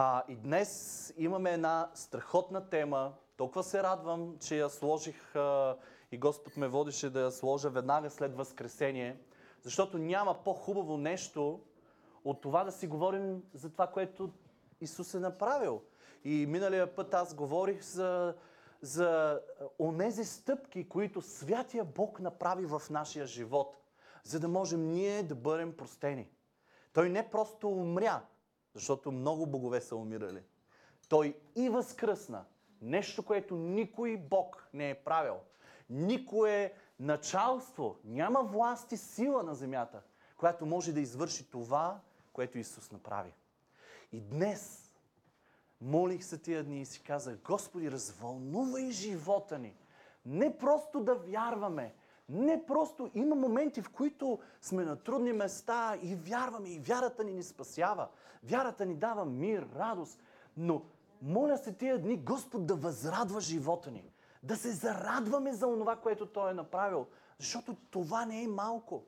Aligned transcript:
А, 0.00 0.22
и 0.28 0.36
днес 0.36 1.14
имаме 1.16 1.50
една 1.50 1.90
страхотна 1.94 2.68
тема. 2.68 3.12
Толкова 3.36 3.62
се 3.62 3.82
радвам, 3.82 4.36
че 4.40 4.58
я 4.58 4.68
сложих 4.68 5.36
а, 5.36 5.76
и 6.12 6.18
Господ 6.18 6.56
ме 6.56 6.68
водеше 6.68 7.10
да 7.10 7.20
я 7.20 7.30
сложа 7.30 7.70
веднага 7.70 8.10
след 8.10 8.36
Възкресение, 8.36 9.20
защото 9.62 9.98
няма 9.98 10.44
по-хубаво 10.44 10.96
нещо 10.96 11.60
от 12.24 12.40
това 12.40 12.64
да 12.64 12.72
си 12.72 12.86
говорим 12.86 13.42
за 13.54 13.70
това, 13.70 13.86
което 13.86 14.30
Исус 14.80 15.14
е 15.14 15.20
направил. 15.20 15.82
И 16.24 16.46
миналия 16.48 16.94
път 16.94 17.14
аз 17.14 17.34
говорих 17.34 17.82
за, 17.82 18.34
за 18.82 19.40
онези 19.78 20.24
стъпки, 20.24 20.88
които 20.88 21.22
Святия 21.22 21.84
Бог 21.84 22.20
направи 22.20 22.66
в 22.66 22.82
нашия 22.90 23.26
живот, 23.26 23.76
за 24.24 24.40
да 24.40 24.48
можем 24.48 24.90
ние 24.90 25.22
да 25.22 25.34
бъдем 25.34 25.76
простени. 25.76 26.28
Той 26.92 27.08
не 27.08 27.30
просто 27.30 27.68
умря, 27.68 28.22
защото 28.74 29.12
много 29.12 29.46
богове 29.46 29.80
са 29.80 29.96
умирали. 29.96 30.42
Той 31.08 31.36
и 31.56 31.68
възкръсна. 31.68 32.44
Нещо, 32.82 33.24
което 33.24 33.56
никой 33.56 34.16
Бог 34.16 34.68
не 34.74 34.90
е 34.90 34.94
правил. 34.94 35.36
Никое 35.90 36.72
началство, 37.00 37.96
няма 38.04 38.42
власт 38.42 38.92
и 38.92 38.96
сила 38.96 39.42
на 39.42 39.54
земята, 39.54 40.02
която 40.36 40.66
може 40.66 40.92
да 40.92 41.00
извърши 41.00 41.50
това, 41.50 42.00
което 42.32 42.58
Исус 42.58 42.92
направи. 42.92 43.32
И 44.12 44.20
днес 44.20 44.92
молих 45.80 46.24
се 46.24 46.38
тия 46.38 46.64
дни 46.64 46.80
и 46.80 46.86
си 46.86 47.02
казах, 47.02 47.38
Господи, 47.44 47.90
развълнувай 47.90 48.90
живота 48.90 49.58
ни. 49.58 49.76
Не 50.26 50.58
просто 50.58 51.00
да 51.00 51.14
вярваме, 51.14 51.94
не 52.28 52.66
просто 52.66 53.10
има 53.14 53.36
моменти, 53.36 53.82
в 53.82 53.90
които 53.90 54.38
сме 54.62 54.84
на 54.84 54.96
трудни 54.96 55.32
места 55.32 55.98
и 56.02 56.14
вярваме, 56.14 56.68
и 56.68 56.78
вярата 56.78 57.24
ни 57.24 57.32
ни 57.32 57.42
спасява. 57.42 58.08
Вярата 58.44 58.86
ни 58.86 58.94
дава 58.94 59.24
мир, 59.24 59.68
радост. 59.76 60.22
Но 60.56 60.82
моля 61.22 61.58
се 61.58 61.72
тия 61.72 61.98
дни 61.98 62.16
Господ 62.16 62.66
да 62.66 62.74
възрадва 62.74 63.40
живота 63.40 63.90
ни. 63.90 64.12
Да 64.42 64.56
се 64.56 64.72
зарадваме 64.72 65.52
за 65.52 65.66
това, 65.66 65.96
което 65.96 66.26
Той 66.26 66.50
е 66.50 66.54
направил. 66.54 67.06
Защото 67.38 67.76
това 67.90 68.24
не 68.24 68.42
е 68.42 68.48
малко. 68.48 69.04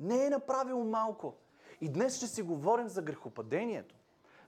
Не 0.00 0.26
е 0.26 0.30
направил 0.30 0.84
малко. 0.84 1.34
И 1.80 1.88
днес 1.88 2.16
ще 2.16 2.26
си 2.26 2.42
говорим 2.42 2.88
за 2.88 3.02
грехопадението. 3.02 3.94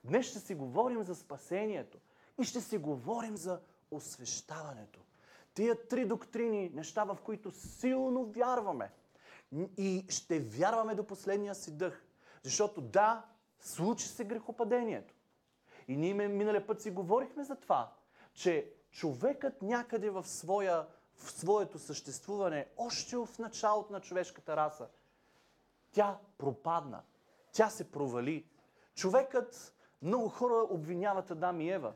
Днес 0.04 0.26
ще 0.26 0.38
си 0.38 0.54
говорим 0.54 1.02
за 1.02 1.14
спасението. 1.14 1.98
И 2.41 2.44
ще 2.44 2.60
си 2.60 2.78
говорим 2.78 3.36
за 3.36 3.60
освещаването. 3.91 5.00
Тия 5.55 5.89
три 5.89 6.05
доктрини, 6.05 6.70
неща, 6.75 7.05
в 7.05 7.19
които 7.25 7.50
силно 7.50 8.25
вярваме. 8.25 8.92
И 9.77 10.06
ще 10.09 10.41
вярваме 10.41 10.94
до 10.94 11.06
последния 11.06 11.55
си 11.55 11.77
дъх. 11.77 12.05
Защото 12.42 12.81
да, 12.81 13.25
случи 13.61 14.09
се 14.09 14.25
грехопадението. 14.25 15.14
И 15.89 15.97
ние 15.97 16.14
миналия 16.14 16.67
път 16.67 16.81
си 16.81 16.91
говорихме 16.91 17.44
за 17.44 17.56
това, 17.56 17.92
че 18.34 18.72
човекът 18.91 19.62
някъде 19.62 20.11
в, 20.11 20.27
своя, 20.27 20.86
в 21.17 21.31
своето 21.31 21.78
съществуване, 21.78 22.66
още 22.77 23.16
в 23.16 23.28
началото 23.39 23.92
на 23.92 24.00
човешката 24.00 24.56
раса, 24.56 24.89
тя 25.92 26.19
пропадна. 26.39 27.03
Тя 27.53 27.70
се 27.70 27.91
провали. 27.91 28.47
Човекът, 28.94 29.75
много 30.03 30.28
хора 30.28 30.66
обвиняват 30.70 31.31
Адам 31.31 31.61
и 31.61 31.70
Ева. 31.70 31.92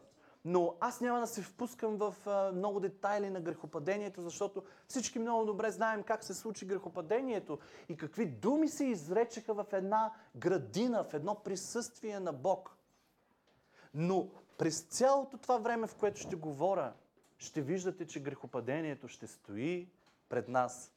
Но 0.49 0.75
аз 0.81 1.01
няма 1.01 1.21
да 1.21 1.27
се 1.27 1.43
впускам 1.43 1.97
в 1.97 2.15
а, 2.27 2.53
много 2.53 2.81
детайли 2.81 3.31
на 3.31 3.41
грехопадението, 3.41 4.23
защото 4.23 4.65
всички 4.89 5.19
много 5.19 5.45
добре 5.45 5.71
знаем 5.71 6.03
как 6.03 6.25
се 6.25 6.35
случи 6.35 6.67
грехопадението 6.67 7.59
и 7.89 7.97
какви 7.97 8.27
думи 8.27 8.69
се 8.69 8.85
изречеха 8.85 9.55
в 9.55 9.67
една 9.73 10.13
градина, 10.37 11.05
в 11.05 11.15
едно 11.15 11.35
присъствие 11.35 12.21
на 12.21 12.33
Бог. 12.33 12.77
Но 13.95 14.29
през 14.59 14.81
цялото 14.81 15.39
това 15.39 15.59
време, 15.59 15.87
в 15.87 15.95
което 15.95 16.21
ще 16.21 16.37
говоря, 16.37 16.93
ще 17.39 17.63
виждате, 17.63 18.07
че 18.07 18.23
грехопадението 18.23 19.09
ще 19.09 19.27
стои 19.27 19.91
пред 20.29 20.49
нас. 20.49 20.93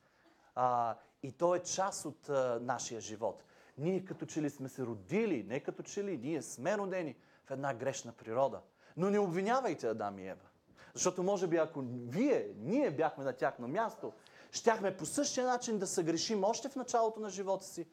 А, 0.55 0.95
и 1.23 1.31
то 1.31 1.55
е 1.55 1.59
част 1.59 2.05
от 2.05 2.29
а, 2.29 2.59
нашия 2.61 3.01
живот. 3.01 3.43
Ние 3.77 4.05
като 4.05 4.25
че 4.25 4.41
ли 4.41 4.49
сме 4.49 4.69
се 4.69 4.85
родили, 4.85 5.43
не 5.43 5.59
като 5.59 5.83
че 5.83 6.03
ли, 6.03 6.17
ние 6.17 6.41
сме 6.41 6.77
родени 6.77 7.15
в 7.45 7.51
една 7.51 7.73
грешна 7.73 8.11
природа. 8.11 8.61
Но 8.99 9.09
не 9.09 9.19
обвинявайте 9.19 9.87
Адам 9.87 10.19
и 10.19 10.27
Ева. 10.27 10.45
Защото 10.93 11.23
може 11.23 11.47
би 11.47 11.57
ако 11.57 11.83
вие, 12.07 12.51
ние 12.57 12.91
бяхме 12.91 13.23
на 13.23 13.33
тяхно 13.33 13.67
място, 13.67 14.13
щяхме 14.51 14.97
по 14.97 15.05
същия 15.05 15.47
начин 15.47 15.79
да 15.79 15.87
съгрешим 15.87 16.43
още 16.43 16.69
в 16.69 16.75
началото 16.75 17.19
на 17.19 17.29
живота 17.29 17.65
си. 17.65 17.87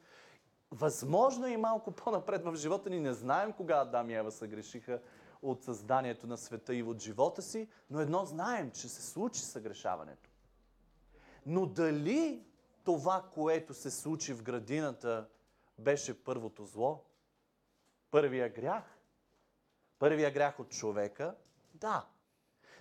Възможно 0.71 1.47
е 1.47 1.51
и 1.51 1.57
малко 1.57 1.91
по-напред 1.91 2.45
в 2.45 2.55
живота 2.55 2.89
ни. 2.89 2.99
Не 2.99 3.13
знаем 3.13 3.53
кога 3.53 3.81
Адам 3.81 4.09
и 4.09 4.15
Ева 4.15 4.31
съгрешиха 4.31 5.01
от 5.41 5.63
създанието 5.63 6.27
на 6.27 6.37
света 6.37 6.75
и 6.75 6.83
от 6.83 7.01
живота 7.01 7.41
си, 7.41 7.67
но 7.89 7.99
едно 7.99 8.25
знаем, 8.25 8.71
че 8.71 8.89
се 8.89 9.01
случи 9.01 9.41
съгрешаването. 9.41 10.29
Но 11.45 11.65
дали 11.65 12.45
това, 12.83 13.25
което 13.33 13.73
се 13.73 13.91
случи 13.91 14.33
в 14.33 14.43
градината, 14.43 15.27
беше 15.79 16.23
първото 16.23 16.65
зло? 16.65 17.03
Първия 18.11 18.49
грях? 18.49 18.96
Първия 19.99 20.31
грях 20.31 20.59
от 20.59 20.69
човека? 20.69 21.35
Да. 21.73 22.05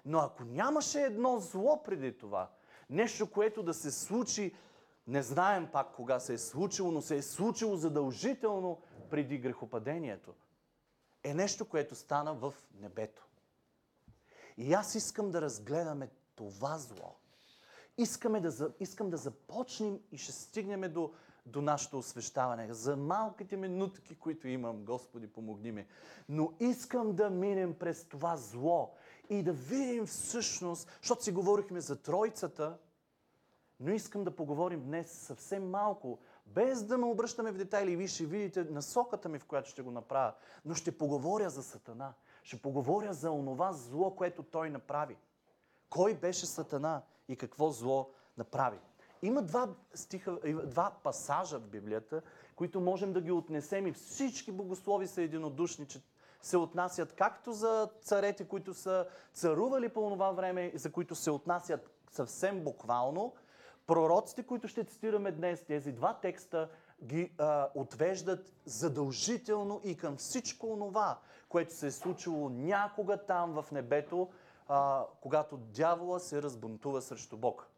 Но 0.04 0.18
ако 0.18 0.44
нямаше 0.44 1.00
едно 1.00 1.38
зло 1.38 1.82
преди 1.82 2.18
това, 2.18 2.50
нещо, 2.90 3.30
което 3.30 3.62
да 3.62 3.74
се 3.74 3.90
случи, 3.90 4.54
не 5.06 5.22
знаем 5.22 5.68
пак 5.72 5.94
кога 5.94 6.20
се 6.20 6.34
е 6.34 6.38
случило, 6.38 6.90
но 6.90 7.02
се 7.02 7.16
е 7.16 7.22
случило 7.22 7.76
задължително 7.76 8.82
преди 9.10 9.38
грехопадението, 9.38 10.34
е 11.24 11.34
нещо, 11.34 11.68
което 11.68 11.94
стана 11.94 12.34
в 12.34 12.54
небето. 12.80 13.26
И 14.56 14.74
аз 14.74 14.94
искам 14.94 15.30
да 15.30 15.42
разгледаме 15.42 16.10
това 16.34 16.78
зло. 16.78 17.16
Искаме 17.98 18.40
да, 18.40 18.70
искам 18.80 19.10
да 19.10 19.16
започнем 19.16 20.00
и 20.12 20.18
ще 20.18 20.32
стигнем 20.32 20.92
до 20.92 21.12
до 21.46 21.62
нашето 21.62 21.98
освещаване, 21.98 22.74
за 22.74 22.96
малките 22.96 23.56
минутки, 23.56 24.18
които 24.18 24.48
имам, 24.48 24.84
Господи, 24.84 25.26
помогни 25.26 25.72
ми. 25.72 25.86
Но 26.28 26.52
искам 26.60 27.14
да 27.14 27.30
минем 27.30 27.74
през 27.74 28.04
това 28.04 28.36
зло 28.36 28.94
и 29.30 29.42
да 29.42 29.52
видим 29.52 30.06
всъщност, 30.06 30.98
защото 31.00 31.24
си 31.24 31.32
говорихме 31.32 31.80
за 31.80 32.02
Тройцата, 32.02 32.78
но 33.80 33.92
искам 33.92 34.24
да 34.24 34.36
поговорим 34.36 34.84
днес 34.84 35.10
съвсем 35.10 35.70
малко, 35.70 36.18
без 36.46 36.84
да 36.84 36.98
ме 36.98 37.06
обръщаме 37.06 37.52
в 37.52 37.56
детайли. 37.56 37.92
И 37.92 37.96
вие 37.96 38.06
ще 38.06 38.26
видите 38.26 38.64
насоката 38.64 39.28
ми, 39.28 39.38
в 39.38 39.44
която 39.44 39.70
ще 39.70 39.82
го 39.82 39.90
направя. 39.90 40.32
Но 40.64 40.74
ще 40.74 40.98
поговоря 40.98 41.50
за 41.50 41.62
Сатана. 41.62 42.14
Ще 42.42 42.62
поговоря 42.62 43.14
за 43.14 43.30
онова 43.30 43.72
зло, 43.72 44.16
което 44.16 44.42
той 44.42 44.70
направи. 44.70 45.16
Кой 45.90 46.14
беше 46.14 46.46
Сатана 46.46 47.02
и 47.28 47.36
какво 47.36 47.70
зло 47.70 48.10
направи? 48.36 48.78
Има 49.26 49.42
два, 49.42 49.68
стиха, 49.94 50.38
два 50.64 50.92
пасажа 51.02 51.58
в 51.58 51.66
Библията, 51.66 52.22
които 52.56 52.80
можем 52.80 53.12
да 53.12 53.20
ги 53.20 53.32
отнесем 53.32 53.86
и 53.86 53.92
всички 53.92 54.52
богослови 54.52 55.06
са 55.06 55.22
единодушни, 55.22 55.86
че 55.86 56.00
се 56.42 56.56
отнасят 56.56 57.12
както 57.12 57.52
за 57.52 57.88
царете, 58.00 58.44
които 58.44 58.74
са 58.74 59.06
царували 59.32 59.88
по 59.88 60.10
това 60.10 60.30
време, 60.30 60.72
за 60.74 60.92
които 60.92 61.14
се 61.14 61.30
отнасят 61.30 61.90
съвсем 62.10 62.64
буквално. 62.64 63.34
Пророците, 63.86 64.42
които 64.42 64.68
ще 64.68 64.84
цитираме 64.84 65.32
днес, 65.32 65.64
тези 65.64 65.92
два 65.92 66.14
текста 66.14 66.68
ги 67.04 67.32
а, 67.38 67.68
отвеждат 67.74 68.52
задължително 68.64 69.80
и 69.84 69.96
към 69.96 70.16
всичко 70.16 70.72
онова, 70.72 71.18
което 71.48 71.74
се 71.74 71.86
е 71.86 71.90
случило 71.90 72.48
някога 72.48 73.16
там 73.16 73.62
в 73.62 73.72
небето, 73.72 74.28
а, 74.68 75.04
когато 75.20 75.56
дявола 75.56 76.20
се 76.20 76.42
разбунтува 76.42 77.02
срещу 77.02 77.36
Бог. 77.36 77.68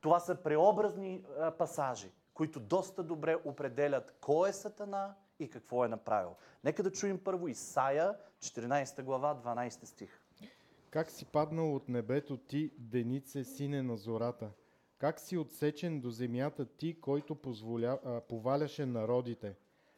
Това 0.00 0.20
са 0.20 0.34
преобразни 0.34 1.24
а, 1.38 1.50
пасажи, 1.50 2.10
които 2.34 2.60
доста 2.60 3.02
добре 3.02 3.36
определят 3.44 4.14
кой 4.20 4.48
е 4.48 4.52
Сатана 4.52 5.14
и 5.38 5.50
какво 5.50 5.84
е 5.84 5.88
направил. 5.88 6.34
Нека 6.64 6.82
да 6.82 6.92
чуем 6.92 7.18
първо 7.24 7.48
Исаия, 7.48 8.14
14 8.40 9.02
глава, 9.02 9.40
12 9.44 9.84
стих. 9.84 10.20
Как 10.90 11.10
си 11.10 11.24
паднал 11.24 11.74
от 11.74 11.88
небето 11.88 12.36
ти, 12.36 12.72
денице, 12.78 13.44
сине 13.44 13.82
на 13.82 13.96
зората? 13.96 14.50
Как 14.98 15.20
си 15.20 15.36
отсечен 15.36 16.00
до 16.00 16.10
земята 16.10 16.66
ти, 16.66 17.00
който 17.00 17.34
позволя, 17.34 17.98
а, 18.04 18.20
поваляше 18.20 18.86
народите? 18.86 19.56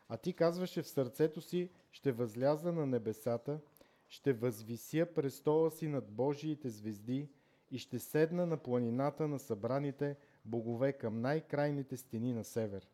А 0.08 0.16
ти 0.16 0.32
казваше 0.32 0.82
в 0.82 0.88
сърцето 0.88 1.40
си, 1.40 1.70
ще 1.92 2.12
възляза 2.12 2.72
на 2.72 2.86
небесата, 2.86 3.60
ще 4.08 4.32
възвися 4.32 5.06
престола 5.14 5.70
си 5.70 5.88
над 5.88 6.10
Божиите 6.10 6.68
звезди, 6.68 7.28
и 7.70 7.78
ще 7.78 7.98
седна 7.98 8.46
на 8.46 8.56
планината 8.56 9.28
на 9.28 9.38
събраните 9.38 10.16
богове 10.44 10.92
към 10.92 11.20
най-крайните 11.20 11.96
стени 11.96 12.32
на 12.32 12.44
север. 12.44 12.88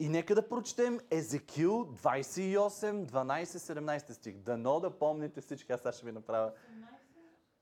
И 0.00 0.08
нека 0.08 0.34
да 0.34 0.48
прочетем 0.48 1.00
Езекил 1.10 1.72
28, 1.72 3.06
12, 3.06 3.44
17 3.44 4.12
стих. 4.12 4.36
Дано 4.36 4.80
да 4.80 4.90
помните 4.98 5.40
всички, 5.40 5.72
аз 5.72 5.80
сега 5.80 5.92
ще 5.92 6.06
ви 6.06 6.12
направя. 6.12 6.52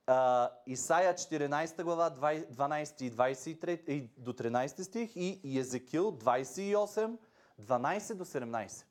Uh, 0.06 0.50
Исаия 0.67 1.14
14 1.14 1.82
глава 1.82 2.11
12 2.11 3.02
и 3.02 3.12
23 3.12 3.88
и 3.88 4.11
до 4.19 4.32
13 4.32 4.82
стих 4.82 5.17
и 5.17 5.58
Езекил 5.58 6.12
28, 6.12 7.17
12 7.61 8.14
до 8.14 8.25
17. 8.25 8.84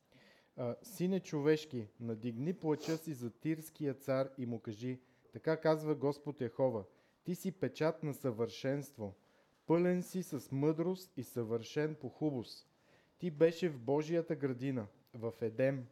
а, 0.58 0.76
Сине 0.84 1.20
човешки, 1.20 1.88
надигни 2.00 2.54
плача 2.54 2.98
си 2.98 3.14
за 3.14 3.30
тирския 3.30 3.94
цар 3.94 4.30
и 4.38 4.46
му 4.46 4.60
кажи, 4.60 5.00
така 5.34 5.58
казва 5.58 5.96
Господ 5.96 6.42
Яхова, 6.42 6.84
ти 7.24 7.36
си 7.36 7.52
печат 7.52 8.04
на 8.04 8.14
съвършенство, 8.14 9.16
пълен 9.66 10.04
си 10.04 10.24
с 10.24 10.52
мъдрост 10.52 11.18
и 11.18 11.24
съвършен 11.24 11.96
по 11.96 12.10
хубост. 12.10 12.70
Ти 13.18 13.32
беше 13.32 13.70
в 13.70 13.80
Божията 13.80 14.36
градина, 14.36 14.88
в 15.14 15.34
Едем. 15.42 15.88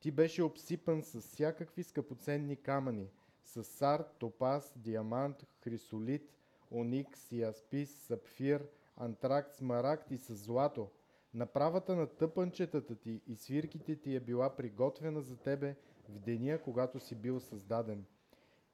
Ти 0.00 0.10
беше 0.10 0.42
обсипан 0.42 1.02
с 1.02 1.20
всякакви 1.20 1.82
скъпоценни 1.82 2.56
камъни, 2.56 3.08
с 3.44 3.64
сар, 3.64 4.04
топаз, 4.18 4.72
диамант, 4.76 5.46
хрисолит, 5.64 6.34
оникс, 6.70 7.32
яспис, 7.32 7.90
сапфир, 7.90 8.66
антракт, 8.96 9.54
смарагд 9.54 10.10
и 10.10 10.18
с 10.18 10.34
злато. 10.34 10.90
Направата 11.34 11.96
на 11.96 12.06
тъпанчетата 12.06 12.94
ти 12.94 13.20
и 13.26 13.36
свирките 13.36 13.96
ти 13.96 14.16
е 14.16 14.20
била 14.20 14.56
приготвена 14.56 15.22
за 15.22 15.36
тебе 15.36 15.76
в 16.08 16.18
деня, 16.18 16.58
когато 16.64 17.00
си 17.00 17.14
бил 17.14 17.40
създаден. 17.40 18.04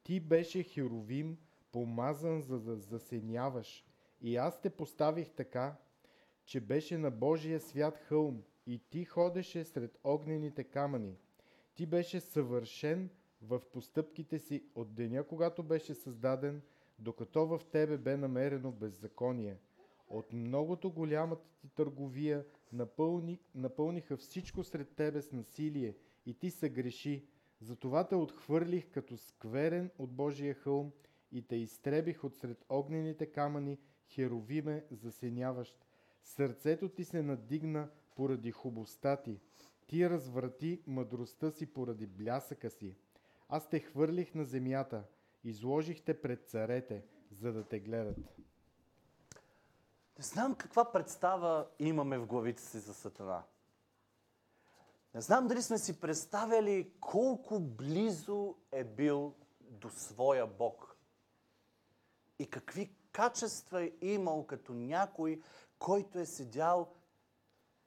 Ти 0.02 0.20
беше 0.20 0.62
херовим, 0.62 1.38
помазан 1.72 2.42
за 2.42 2.60
да 2.60 2.76
засеняваш. 2.76 3.84
И 4.20 4.36
аз 4.36 4.60
те 4.60 4.70
поставих 4.70 5.30
така, 5.30 5.76
че 6.44 6.60
беше 6.60 6.98
на 6.98 7.10
Божия 7.10 7.60
свят 7.60 7.98
хълм 7.98 8.42
и 8.66 8.78
ти 8.90 9.04
ходеше 9.04 9.64
сред 9.64 9.98
огнените 10.04 10.64
камъни. 10.64 11.16
Ти 11.74 11.86
беше 11.86 12.20
съвършен 12.20 13.10
в 13.42 13.60
постъпките 13.72 14.38
си 14.38 14.64
от 14.74 14.94
деня, 14.94 15.24
когато 15.24 15.62
беше 15.62 15.94
създаден, 15.94 16.62
докато 16.98 17.46
в 17.46 17.60
тебе 17.72 17.98
бе 17.98 18.16
намерено 18.16 18.72
беззаконие. 18.72 19.56
От 20.08 20.32
многото 20.32 20.90
голямата 20.90 21.48
ти 21.60 21.68
търговия 21.68 22.44
напълни, 22.72 23.40
напълниха 23.54 24.16
всичко 24.16 24.64
сред 24.64 24.94
тебе 24.96 25.22
с 25.22 25.32
насилие 25.32 25.96
и 26.26 26.34
ти 26.34 26.50
се 26.50 26.68
греши. 26.68 27.26
Затова 27.60 28.08
те 28.08 28.14
отхвърлих 28.14 28.90
като 28.90 29.16
скверен 29.16 29.90
от 29.98 30.10
Божия 30.12 30.54
хълм 30.54 30.92
и 31.32 31.42
те 31.42 31.56
изтребих 31.56 32.24
от 32.24 32.36
сред 32.36 32.64
огнените 32.68 33.26
камъни, 33.26 33.78
херовиме 34.08 34.84
засеняващ. 34.90 35.84
Сърцето 36.22 36.88
ти 36.88 37.04
се 37.04 37.22
надигна 37.22 37.88
поради 38.16 38.50
хубостта 38.50 39.16
ти. 39.16 39.40
Ти 39.86 40.10
разврати 40.10 40.82
мъдростта 40.86 41.50
си 41.50 41.66
поради 41.66 42.06
блясъка 42.06 42.70
си. 42.70 42.96
Аз 43.48 43.68
те 43.68 43.80
хвърлих 43.80 44.34
на 44.34 44.44
земята, 44.44 45.04
изложих 45.44 46.02
те 46.02 46.20
пред 46.20 46.48
царете, 46.48 47.04
за 47.30 47.52
да 47.52 47.64
те 47.64 47.80
гледат. 47.80 48.18
Не 50.18 50.24
знам 50.24 50.54
каква 50.54 50.92
представа 50.92 51.68
имаме 51.78 52.18
в 52.18 52.26
главите 52.26 52.62
си 52.62 52.78
за 52.78 52.94
Сатана. 52.94 53.42
Не 55.14 55.20
знам 55.20 55.46
дали 55.46 55.62
сме 55.62 55.78
си 55.78 56.00
представяли 56.00 56.92
колко 57.00 57.60
близо 57.60 58.54
е 58.72 58.84
бил 58.84 59.34
до 59.60 59.90
своя 59.90 60.46
Бог. 60.46 60.87
И 62.38 62.50
какви 62.50 62.90
качества 63.12 63.82
е 63.82 63.92
имал 64.00 64.46
като 64.46 64.74
някой, 64.74 65.42
който 65.78 66.18
е 66.18 66.26
седял 66.26 66.88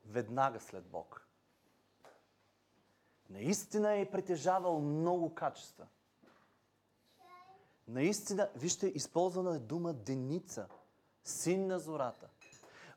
веднага 0.06 0.60
след 0.60 0.86
Бог. 0.86 1.28
Наистина 3.30 3.94
е 3.94 4.12
притежавал 4.12 4.80
много 4.80 5.36
качества. 5.36 5.88
Наистина, 7.88 8.50
вижте, 8.56 8.88
използвана 8.88 9.56
е 9.56 9.60
дума 9.60 9.94
деница, 9.94 10.68
син 11.24 11.68
на 11.68 11.80
зората. 11.80 12.28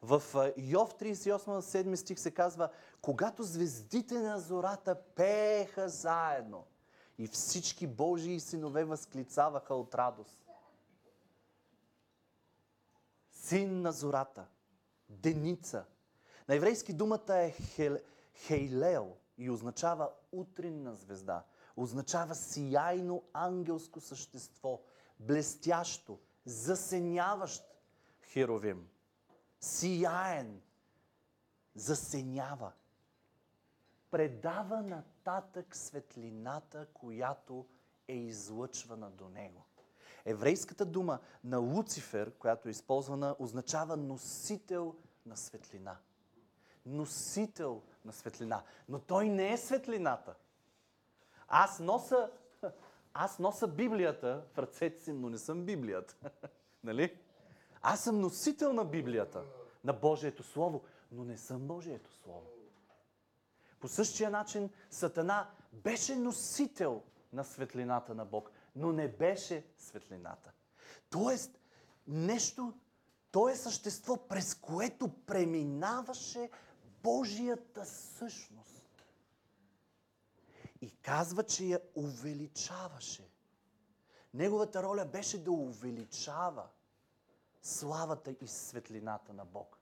В 0.02 0.22
Йов 0.56 0.94
38 0.94 1.48
на 1.48 1.62
7 1.62 1.94
стих 1.94 2.20
се 2.20 2.30
казва, 2.30 2.70
когато 3.02 3.42
звездите 3.42 4.18
на 4.18 4.40
зората 4.40 5.02
пееха 5.14 5.88
заедно 5.88 6.66
и 7.18 7.26
всички 7.26 7.86
Божии 7.86 8.40
синове 8.40 8.84
възклицаваха 8.84 9.74
от 9.74 9.94
радост. 9.94 10.43
Син 13.44 13.82
на 13.82 13.92
зората, 13.92 14.46
деница. 15.08 15.84
На 16.48 16.54
еврейски 16.54 16.92
думата 16.92 17.34
е 17.34 17.50
хел, 17.50 17.98
хейлел 18.34 19.16
и 19.38 19.50
означава 19.50 20.10
утринна 20.32 20.94
звезда. 20.94 21.44
Означава 21.76 22.34
сияйно 22.34 23.22
ангелско 23.32 24.00
същество, 24.00 24.80
блестящо, 25.20 26.18
засеняващ 26.44 27.64
херовим. 28.22 28.88
Сияен, 29.60 30.62
засенява. 31.74 32.72
Предава 34.10 34.82
нататък 34.82 35.76
светлината, 35.76 36.86
която 36.94 37.66
е 38.08 38.14
излъчвана 38.14 39.10
до 39.10 39.28
него. 39.28 39.64
Еврейската 40.24 40.84
дума 40.84 41.18
на 41.44 41.58
Луцифер, 41.58 42.32
която 42.38 42.68
е 42.68 42.70
използвана, 42.70 43.36
означава 43.38 43.96
носител 43.96 44.94
на 45.26 45.36
светлина. 45.36 45.96
Носител 46.86 47.82
на 48.04 48.12
светлина. 48.12 48.62
Но 48.88 48.98
той 48.98 49.28
не 49.28 49.52
е 49.52 49.56
светлината. 49.56 50.34
Аз 51.48 51.80
носа, 51.80 52.30
аз 53.14 53.38
носа 53.38 53.68
Библията 53.68 54.44
в 54.52 54.58
ръцете 54.58 55.02
си, 55.02 55.12
но 55.12 55.30
не 55.30 55.38
съм 55.38 55.64
Библията. 55.64 56.16
нали? 56.84 57.18
Аз 57.82 58.04
съм 58.04 58.20
носител 58.20 58.72
на 58.72 58.84
Библията, 58.84 59.42
на 59.84 59.92
Божието 59.92 60.42
Слово, 60.42 60.82
но 61.12 61.24
не 61.24 61.38
съм 61.38 61.66
Божието 61.66 62.12
Слово. 62.12 62.46
По 63.80 63.88
същия 63.88 64.30
начин 64.30 64.70
Сатана 64.90 65.50
беше 65.72 66.16
носител 66.16 67.02
на 67.32 67.44
светлината 67.44 68.14
на 68.14 68.24
Бог, 68.24 68.50
но 68.76 68.92
не 68.92 69.08
беше 69.08 69.66
светлината. 69.78 70.52
Тоест, 71.10 71.58
нещо, 72.06 72.72
то 73.30 73.48
е 73.48 73.56
същество, 73.56 74.16
през 74.16 74.54
което 74.54 75.08
преминаваше 75.08 76.50
Божията 77.02 77.84
същност. 77.84 79.04
И 80.80 80.90
казва, 80.90 81.42
че 81.42 81.64
я 81.64 81.80
увеличаваше. 81.94 83.28
Неговата 84.34 84.82
роля 84.82 85.04
беше 85.04 85.44
да 85.44 85.52
увеличава 85.52 86.66
славата 87.62 88.34
и 88.40 88.48
светлината 88.48 89.32
на 89.32 89.44
Бог. 89.44 89.78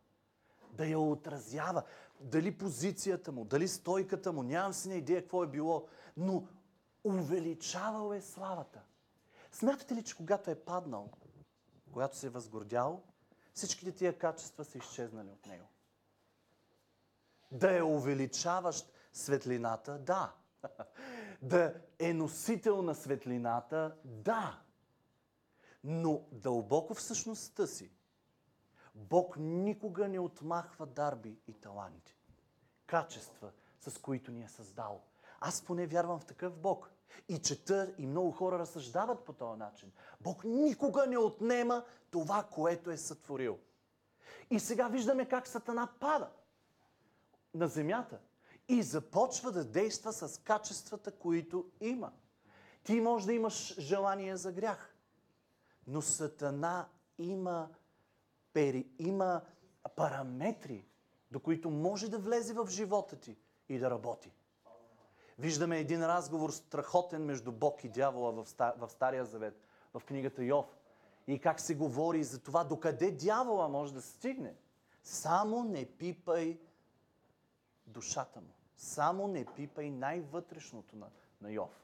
Да 0.73 0.87
я 0.87 0.99
отразява. 0.99 1.83
Дали 2.21 2.59
позицията 2.59 3.33
му, 3.33 3.45
дали 3.45 3.69
стойката 3.69 4.33
му, 4.33 4.43
нямам 4.43 4.73
си 4.73 4.89
на 4.89 4.95
идея 4.95 5.23
какво 5.23 5.43
е 5.45 5.47
било, 5.47 5.89
но 6.17 6.47
увеличавал 7.05 8.13
е 8.15 8.21
славата. 8.21 8.81
Смятате 9.53 9.95
ли, 9.95 10.05
че 10.05 10.17
когато 10.17 10.51
е 10.51 10.65
паднал, 10.65 11.11
когато 11.93 12.17
се 12.17 12.27
е 12.27 12.31
възгордял, 12.31 13.03
всичките 13.55 13.93
тия 13.93 14.19
качества 14.19 14.65
са 14.65 14.79
изчезнали 14.79 15.29
от 15.29 15.47
него? 15.47 15.67
Да 17.51 17.77
е 17.79 17.83
увеличаващ 17.83 18.93
светлината, 19.13 19.99
да. 19.99 20.35
Да 21.43 21.75
е 21.99 22.13
носител 22.13 22.83
на 22.83 22.95
светлината, 22.95 23.97
да. 24.05 24.63
Но 25.85 26.23
дълбоко 26.33 26.95
в 26.95 27.03
същността 27.03 27.67
си, 27.67 27.91
Бог 28.95 29.37
никога 29.39 30.09
не 30.09 30.19
отмахва 30.19 30.87
дарби 30.87 31.39
и 31.47 31.53
таланти. 31.53 32.17
Качества, 32.87 33.53
с 33.81 33.99
които 33.99 34.31
ни 34.31 34.45
е 34.45 34.49
създал. 34.49 35.03
Аз 35.45 35.63
поне 35.63 35.87
вярвам 35.87 36.19
в 36.19 36.25
такъв 36.25 36.57
Бог. 36.57 36.91
И 37.29 37.39
чета, 37.39 37.95
и 37.99 38.07
много 38.07 38.31
хора 38.31 38.59
разсъждават 38.59 39.25
по 39.25 39.33
този 39.33 39.59
начин. 39.59 39.93
Бог 40.21 40.45
никога 40.45 41.07
не 41.07 41.19
отнема 41.19 41.85
това, 42.11 42.43
което 42.43 42.91
е 42.91 42.97
сътворил. 42.97 43.59
И 44.51 44.61
сега 44.61 44.89
виждаме 44.89 45.29
как 45.29 45.47
Сатана 45.47 45.89
пада 46.01 46.31
на 47.55 47.69
земята 47.69 48.19
и 48.69 48.83
започва 48.83 49.53
да 49.53 49.65
действа 49.65 50.13
с 50.13 50.39
качествата, 50.39 51.11
които 51.13 51.71
има. 51.81 52.13
Ти 52.85 53.01
може 53.01 53.27
да 53.27 53.33
имаш 53.33 53.81
желание 53.81 54.37
за 54.37 54.53
грях, 54.53 54.97
но 55.87 56.03
Сатана 56.03 56.89
има, 57.19 57.69
пери, 58.53 58.89
има 58.99 59.41
параметри, 59.97 60.87
до 61.31 61.41
които 61.41 61.71
може 61.71 62.11
да 62.11 62.19
влезе 62.19 62.55
в 62.55 62.67
живота 62.71 63.17
ти 63.17 63.37
и 63.69 63.79
да 63.79 63.91
работи. 63.91 64.33
Виждаме 65.39 65.79
един 65.79 66.05
разговор 66.05 66.51
страхотен 66.51 67.25
между 67.25 67.53
Бог 67.53 67.85
и 67.85 67.89
дявола 67.89 68.45
в, 68.79 68.89
Стария 68.89 69.25
Завет, 69.25 69.61
в 69.95 70.03
книгата 70.07 70.45
Йов. 70.45 70.67
И 71.27 71.39
как 71.39 71.61
се 71.61 71.75
говори 71.75 72.25
за 72.25 72.39
това, 72.39 72.65
докъде 72.65 73.11
дявола 73.11 73.69
може 73.69 73.95
да 73.95 74.03
стигне. 74.03 74.55
Само 75.03 75.65
не 75.65 75.87
пипай 75.87 76.59
душата 77.87 78.41
му. 78.41 78.55
Само 78.77 79.29
не 79.29 79.45
пипай 79.45 79.91
най-вътрешното 79.91 80.97
на, 80.97 81.07
на 81.41 81.51
Йов. 81.51 81.83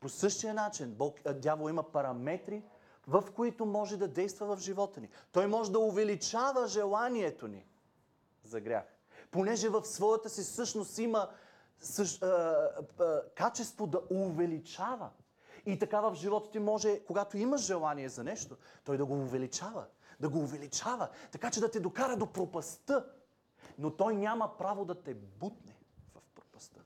По 0.00 0.08
същия 0.08 0.54
начин 0.54 0.94
Бог, 0.94 1.20
дявол 1.32 1.68
има 1.68 1.82
параметри, 1.82 2.62
в 3.06 3.24
които 3.36 3.66
може 3.66 3.96
да 3.96 4.08
действа 4.08 4.56
в 4.56 4.60
живота 4.60 5.00
ни. 5.00 5.08
Той 5.32 5.46
може 5.46 5.72
да 5.72 5.78
увеличава 5.78 6.66
желанието 6.66 7.48
ни 7.48 7.66
за 8.44 8.60
грях. 8.60 8.84
Понеже 9.30 9.68
в 9.68 9.84
своята 9.84 10.30
си 10.30 10.44
същност 10.44 10.98
има 10.98 11.30
същ, 11.80 12.22
а, 12.22 12.70
а, 13.00 13.22
качество 13.34 13.86
да 13.86 14.00
увеличава. 14.10 15.10
И 15.66 15.78
така 15.78 16.00
в 16.00 16.14
живота 16.14 16.50
ти 16.50 16.58
може, 16.58 17.04
когато 17.04 17.38
имаш 17.38 17.60
желание 17.60 18.08
за 18.08 18.24
нещо, 18.24 18.56
той 18.84 18.96
да 18.96 19.04
го 19.06 19.14
увеличава. 19.14 19.84
Да 20.20 20.28
го 20.28 20.38
увеличава, 20.38 21.08
така 21.32 21.50
че 21.50 21.60
да 21.60 21.70
те 21.70 21.80
докара 21.80 22.16
до 22.16 22.26
пропаста. 22.26 23.06
Но 23.78 23.90
той 23.90 24.14
няма 24.14 24.56
право 24.58 24.84
да 24.84 25.02
те 25.02 25.14
бутне 25.14 25.76
в 26.14 26.20
пропаста. 26.34 26.80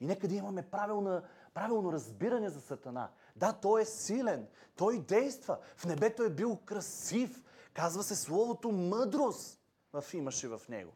И 0.00 0.06
нека 0.06 0.28
да 0.28 0.34
имаме 0.34 0.62
правилно, 0.62 1.22
правилно 1.54 1.92
разбиране 1.92 2.50
за 2.50 2.60
Сатана. 2.60 3.10
Да, 3.36 3.52
той 3.52 3.82
е 3.82 3.84
силен, 3.84 4.48
той 4.76 4.98
действа. 4.98 5.58
В 5.76 5.84
небето 5.84 6.22
е 6.22 6.30
бил 6.30 6.56
красив. 6.56 7.44
Казва 7.74 8.02
се 8.02 8.16
словото 8.16 8.72
мъдрост 8.72 9.60
в 9.92 10.04
имаше 10.14 10.48
в 10.48 10.60
него. 10.68 10.92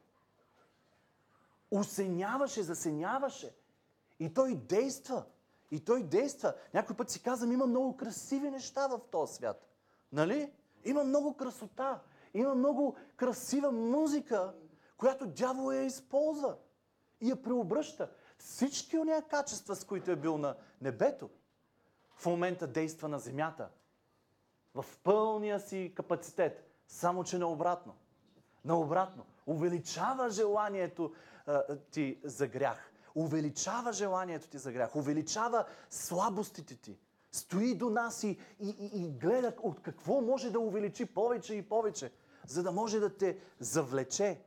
Осеняваше, 1.71 2.63
засеняваше. 2.63 3.55
И 4.19 4.35
той 4.35 4.55
действа. 4.55 5.25
И 5.71 5.81
той 5.81 6.03
действа. 6.03 6.55
Някой 6.75 6.97
път 6.97 7.11
си 7.11 7.23
казвам, 7.23 7.53
има 7.53 7.67
много 7.67 7.97
красиви 7.97 8.51
неща 8.51 8.87
в 8.87 9.01
този 9.11 9.35
свят. 9.35 9.69
Нали? 10.13 10.53
Има 10.85 11.05
много 11.05 11.37
красота. 11.37 12.01
Има 12.35 12.55
много 12.55 12.97
красива 13.17 13.73
музика, 13.73 14.55
която 14.97 15.27
дявол 15.27 15.73
я 15.73 15.83
използва 15.83 16.57
и 17.21 17.31
я 17.31 17.43
преобръща. 17.43 18.11
Всички 18.39 18.99
ония 18.99 19.23
качества, 19.23 19.77
с 19.77 19.85
които 19.85 20.11
е 20.11 20.17
бил 20.17 20.39
на 20.39 20.57
небето, 20.81 21.31
в 22.17 22.27
момента 22.27 22.67
действа 22.67 23.09
на 23.09 23.19
земята. 23.19 23.69
В 24.75 24.85
пълния 25.03 25.61
си 25.61 25.93
капацитет. 25.97 26.71
Само, 26.89 27.25
че 27.25 27.39
наобратно. 27.39 27.95
Наобратно. 28.65 29.27
Увеличава 29.47 30.31
желанието 30.31 31.13
ти 31.91 32.21
за 32.25 32.47
грях. 32.47 32.93
Увеличава 33.15 33.93
желанието 33.93 34.49
ти 34.49 34.59
за 34.59 34.73
грях. 34.73 34.97
Увеличава 34.97 35.65
слабостите 35.91 36.76
ти. 36.76 36.99
Стои 37.33 37.75
до 37.75 37.91
нас 37.91 38.23
и, 38.23 38.38
и, 38.61 38.69
и, 38.69 39.05
и 39.05 39.11
гледа 39.11 39.55
от 39.62 39.83
какво 39.83 40.21
може 40.21 40.50
да 40.50 40.61
увеличи 40.61 41.07
повече 41.07 41.55
и 41.55 41.69
повече, 41.69 42.12
за 42.47 42.62
да 42.62 42.73
може 42.73 43.00
да 43.00 43.17
те 43.17 43.38
завлече. 43.61 44.41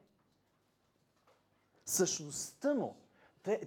Същността 1.86 2.74
му. 2.74 2.96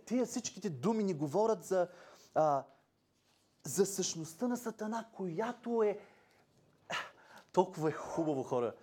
Тия 0.04 0.26
всичките 0.26 0.70
думи 0.70 1.04
ни 1.04 1.14
говорят 1.14 1.64
за, 1.64 1.88
а, 2.34 2.64
за 3.64 3.86
същността 3.86 4.48
на 4.48 4.56
Сатана, 4.56 5.08
която 5.12 5.82
е 5.82 5.98
толкова 7.52 7.88
е 7.88 7.92
хубаво, 7.92 8.42
хора. 8.42 8.74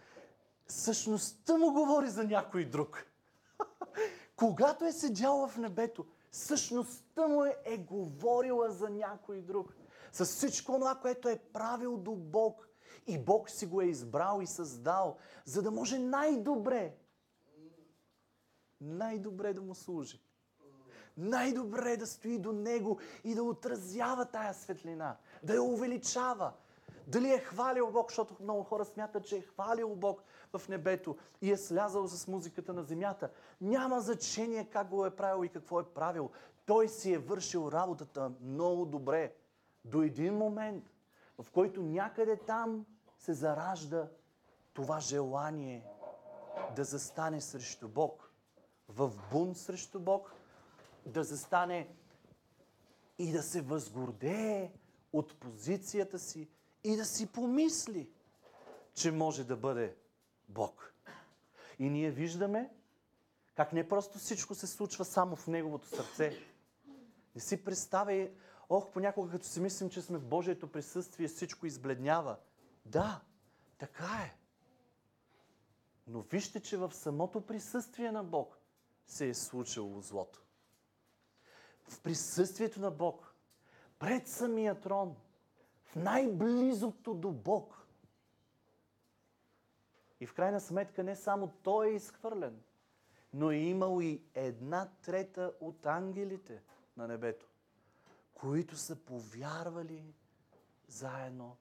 Същността 0.68 1.58
му 1.58 1.74
говори 1.74 2.10
за 2.10 2.24
някой 2.24 2.65
друг. 2.65 3.09
Когато 4.39 4.86
е 4.86 4.91
седяла 4.91 5.48
в 5.48 5.58
небето, 5.58 6.05
същността 6.31 7.27
му 7.27 7.46
е, 7.46 7.58
е 7.65 7.77
говорила 7.77 8.72
за 8.72 8.89
някой 8.89 9.41
друг. 9.41 9.74
С 10.12 10.25
всичко 10.25 10.72
това, 10.72 10.96
което 10.96 11.29
е 11.29 11.39
правил 11.53 11.98
до 11.98 12.12
Бог. 12.12 12.69
И 13.08 13.19
Бог 13.19 13.50
си 13.50 13.65
го 13.65 13.81
е 13.81 13.86
избрал 13.86 14.39
и 14.41 14.48
създал, 14.48 15.17
за 15.46 15.62
да 15.62 15.72
може 15.72 16.00
най-добре, 16.00 16.96
най-добре 18.81 19.53
да 19.53 19.62
му 19.62 19.75
служи. 19.75 20.22
Най-добре 21.17 21.98
да 21.98 22.08
стои 22.08 22.39
до 22.39 22.51
Него 22.51 23.00
и 23.24 23.36
да 23.36 23.43
отразява 23.43 24.25
тая 24.25 24.53
светлина, 24.53 25.17
да 25.43 25.53
я 25.53 25.63
увеличава. 25.63 26.53
Дали 27.10 27.34
е 27.34 27.39
хвалил 27.39 27.92
Бог, 27.92 28.10
защото 28.10 28.36
много 28.42 28.63
хора 28.63 28.86
смятат, 28.86 29.25
че 29.25 29.38
е 29.38 29.42
хвалил 29.42 29.96
Бог 29.96 30.24
в 30.54 30.70
небето 30.70 31.18
и 31.42 31.51
е 31.51 31.58
слязал 31.58 32.08
с 32.08 32.28
музиката 32.28 32.74
на 32.74 32.84
земята. 32.84 33.30
Няма 33.62 34.01
значение 34.01 34.70
как 34.70 34.89
го 34.89 35.06
е 35.06 35.16
правил 35.16 35.46
и 35.46 35.50
какво 35.50 35.80
е 35.80 35.86
правил. 35.86 36.30
Той 36.66 36.89
си 36.89 37.13
е 37.13 37.18
вършил 37.18 37.70
работата 37.72 38.32
много 38.42 38.86
добре. 38.86 39.34
До 39.86 40.01
един 40.01 40.38
момент, 40.38 40.84
в 41.39 41.51
който 41.51 41.84
някъде 41.84 42.38
там 42.38 42.86
се 43.20 43.34
заражда 43.34 44.08
това 44.74 45.00
желание 45.00 45.86
да 46.75 46.84
застане 46.84 47.42
срещу 47.42 47.88
Бог. 47.88 48.32
В 48.89 49.12
бунт 49.32 49.58
срещу 49.58 50.00
Бог, 50.00 50.34
да 51.06 51.24
застане 51.24 51.89
и 53.18 53.32
да 53.32 53.44
се 53.44 53.62
възгордее 53.62 54.72
от 55.13 55.39
позицията 55.39 56.20
си 56.20 56.50
и 56.83 56.95
да 56.95 57.05
си 57.05 57.27
помисли, 57.27 58.09
че 58.93 59.12
може 59.12 59.43
да 59.43 59.57
бъде 59.57 59.95
Бог. 60.50 60.93
И 61.79 61.89
ние 61.89 62.12
виждаме 62.12 62.69
как 63.59 63.74
не 63.74 63.88
просто 63.88 64.17
всичко 64.17 64.55
се 64.55 64.67
случва 64.67 65.05
само 65.05 65.36
в 65.36 65.48
Неговото 65.48 65.88
сърце. 65.88 66.38
Не 67.36 67.41
си 67.41 67.63
представяй, 67.63 68.33
ох, 68.69 68.91
понякога 68.91 69.31
като 69.31 69.45
си 69.45 69.59
мислим, 69.59 69.89
че 69.89 70.01
сме 70.01 70.17
в 70.17 70.25
Божието 70.25 70.71
присъствие, 70.71 71.27
всичко 71.27 71.65
избледнява. 71.65 72.38
Да, 72.86 73.21
така 73.77 74.21
е. 74.25 74.38
Но 76.07 76.21
вижте, 76.21 76.59
че 76.59 76.77
в 76.77 76.91
самото 76.93 77.41
присъствие 77.45 78.12
на 78.12 78.24
Бог 78.24 78.59
се 79.07 79.29
е 79.29 79.33
случило 79.33 80.01
злото. 80.01 80.41
В 81.89 82.01
присъствието 82.01 82.79
на 82.79 82.91
Бог, 82.91 83.36
пред 84.00 84.27
самия 84.27 84.81
трон, 84.81 85.15
в 85.89 85.96
най-близото 85.96 87.13
до 87.13 87.31
Бог. 87.31 87.88
И 90.19 90.25
в 90.25 90.34
крайна 90.34 90.62
сметка 90.62 91.03
не 91.03 91.15
само 91.15 91.48
Той 91.63 91.88
е 91.88 91.96
изхвърлен, 91.96 92.62
но 93.34 93.51
е 93.51 93.55
имал 93.55 94.01
и 94.01 94.24
една 94.34 94.89
трета 95.01 95.53
от 95.60 95.86
ангелите 95.86 96.62
на 96.98 97.08
небето, 97.08 97.46
които 98.34 98.77
са 98.77 98.96
повярвали 98.96 100.13
заедно 100.88 101.58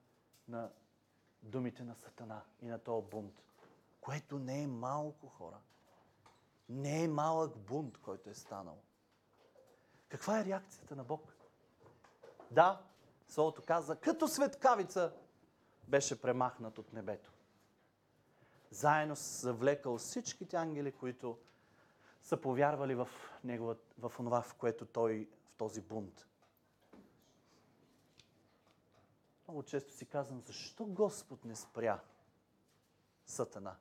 на 0.47 0.71
думите 1.43 1.83
на 1.83 1.95
Сатана 1.95 2.41
и 2.61 2.67
на 2.67 2.79
този 2.79 3.07
бунт, 3.07 3.43
което 4.01 4.39
не 4.39 4.63
е 4.63 4.67
малко 4.67 5.27
хора. 5.27 5.57
Не 6.69 7.03
е 7.03 7.07
малък 7.07 7.57
бунт, 7.57 7.97
който 7.97 8.29
е 8.29 8.33
станал. 8.33 8.77
Каква 10.09 10.39
е 10.39 10.45
реакцията 10.45 10.95
на 10.95 11.03
Бог? 11.03 11.33
Да, 12.51 12.88
Словото 13.29 13.61
каза, 13.61 13.95
като 13.95 14.27
светкавица 14.27 15.13
беше 15.87 16.21
премахнат 16.21 16.77
от 16.77 16.93
небето. 16.93 17.31
Заедно 18.71 19.15
с 19.15 19.41
завлекал 19.41 19.97
всичките 19.97 20.55
ангели, 20.55 20.91
които 20.91 21.37
са 22.23 22.37
повярвали 22.37 22.95
в, 22.95 23.09
негова, 23.43 23.75
в 23.99 24.11
това, 24.17 24.41
в 24.41 24.53
което 24.53 24.85
той, 24.85 25.29
в 25.45 25.53
този 25.57 25.81
бунт. 25.81 26.27
Много 29.47 29.63
често 29.63 29.93
си 29.93 30.05
казвам, 30.05 30.41
защо 30.41 30.85
Господ 30.85 31.45
не 31.45 31.55
спря 31.55 31.99
Сатана? 33.25 33.75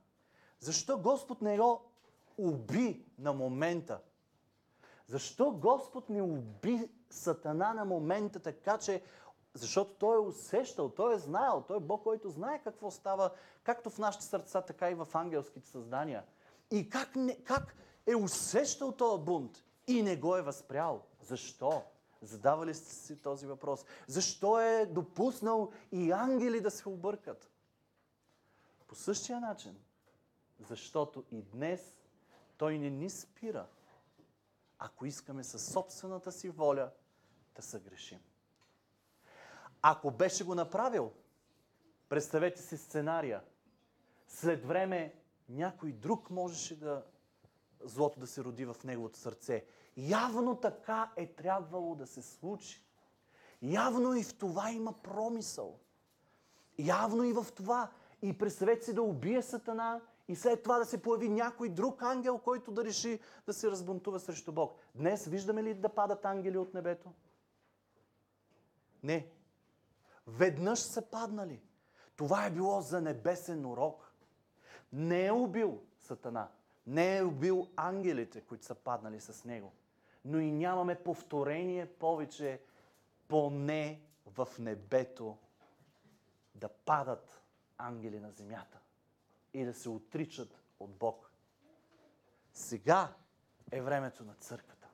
Защо 0.60 0.98
Господ 0.98 1.42
не 1.42 1.58
го 1.58 1.90
уби 2.36 3.06
на 3.18 3.32
момента? 3.32 4.00
Защо 5.06 5.50
Господ 5.50 6.08
не 6.08 6.22
уби 6.22 6.90
Сатана 7.10 7.74
на 7.74 7.84
момента, 7.84 8.40
така 8.40 8.78
че 8.78 9.02
защото 9.54 9.94
той 9.94 10.16
е 10.16 10.20
усещал, 10.20 10.88
той 10.88 11.14
е 11.14 11.18
знаел, 11.18 11.64
той 11.68 11.76
е 11.76 11.80
Бог, 11.80 12.02
който 12.02 12.30
знае 12.30 12.62
какво 12.62 12.90
става, 12.90 13.30
както 13.62 13.90
в 13.90 13.98
нашите 13.98 14.24
сърца, 14.24 14.62
така 14.62 14.90
и 14.90 14.94
в 14.94 15.08
ангелските 15.14 15.68
създания. 15.68 16.24
И 16.70 16.88
как, 16.90 17.16
не, 17.16 17.36
как 17.44 17.76
е 18.06 18.14
усещал 18.14 18.92
този 18.92 19.22
бунт 19.22 19.64
и 19.86 20.02
не 20.02 20.16
го 20.16 20.36
е 20.36 20.42
възпрял. 20.42 21.02
Защо? 21.20 21.82
Задавали 22.22 22.74
сте 22.74 22.94
си 22.94 23.22
този 23.22 23.46
въпрос. 23.46 23.84
Защо 24.06 24.60
е 24.60 24.86
допуснал 24.86 25.72
и 25.92 26.10
ангели 26.10 26.60
да 26.60 26.70
се 26.70 26.88
объркат? 26.88 27.50
По 28.86 28.94
същия 28.94 29.40
начин. 29.40 29.78
Защото 30.60 31.24
и 31.32 31.42
днес 31.42 31.94
той 32.56 32.78
не 32.78 32.90
ни 32.90 33.10
спира, 33.10 33.66
ако 34.78 35.06
искаме 35.06 35.44
със 35.44 35.72
собствената 35.72 36.32
си 36.32 36.50
воля 36.50 36.90
да 37.54 37.62
съгрешим. 37.62 38.20
Ако 39.82 40.10
беше 40.10 40.44
го 40.44 40.54
направил, 40.54 41.12
представете 42.08 42.62
си 42.62 42.76
сценария. 42.76 43.42
След 44.28 44.66
време 44.66 45.14
някой 45.48 45.92
друг 45.92 46.30
можеше 46.30 46.80
да 46.80 47.04
злото 47.80 48.20
да 48.20 48.26
се 48.26 48.44
роди 48.44 48.64
в 48.64 48.76
неговото 48.84 49.18
сърце. 49.18 49.64
Явно 49.96 50.56
така 50.56 51.12
е 51.16 51.26
трябвало 51.26 51.94
да 51.94 52.06
се 52.06 52.22
случи. 52.22 52.84
Явно 53.62 54.14
и 54.14 54.22
в 54.22 54.38
това 54.38 54.70
има 54.70 54.92
промисъл. 54.92 55.78
Явно 56.78 57.24
и 57.24 57.32
в 57.32 57.46
това. 57.54 57.90
И 58.22 58.38
представете 58.38 58.84
си 58.84 58.94
да 58.94 59.02
убие 59.02 59.42
Сатана 59.42 60.00
и 60.28 60.36
след 60.36 60.62
това 60.62 60.78
да 60.78 60.84
се 60.84 61.02
появи 61.02 61.28
някой 61.28 61.68
друг 61.68 62.02
ангел, 62.02 62.38
който 62.38 62.72
да 62.72 62.84
реши 62.84 63.20
да 63.46 63.52
се 63.52 63.70
разбунтува 63.70 64.20
срещу 64.20 64.52
Бог. 64.52 64.78
Днес 64.94 65.26
виждаме 65.26 65.62
ли 65.62 65.74
да 65.74 65.88
падат 65.88 66.24
ангели 66.24 66.58
от 66.58 66.74
небето? 66.74 67.12
Не. 69.02 69.37
Веднъж 70.28 70.78
са 70.78 71.10
паднали. 71.10 71.60
Това 72.16 72.46
е 72.46 72.50
било 72.50 72.80
за 72.80 73.00
небесен 73.00 73.66
урок. 73.66 74.12
Не 74.92 75.26
е 75.26 75.32
убил 75.32 75.82
Сатана. 76.00 76.48
Не 76.86 77.16
е 77.16 77.22
убил 77.22 77.68
ангелите, 77.76 78.40
които 78.40 78.64
са 78.64 78.74
паднали 78.74 79.20
с 79.20 79.44
него. 79.44 79.72
но 80.24 80.38
и 80.38 80.52
нямаме 80.52 80.94
повторение 80.94 81.86
повече, 81.86 82.60
поне 83.28 84.00
в 84.26 84.48
небето, 84.58 85.38
да 86.54 86.68
падат 86.68 87.42
ангели 87.78 88.20
на 88.20 88.30
земята 88.30 88.78
и 89.54 89.64
да 89.64 89.74
се 89.74 89.88
отричат 89.88 90.60
от 90.80 90.90
Бог. 90.94 91.30
Сега 92.52 93.14
е 93.70 93.82
времето 93.82 94.24
на 94.24 94.34
църквата. 94.34 94.88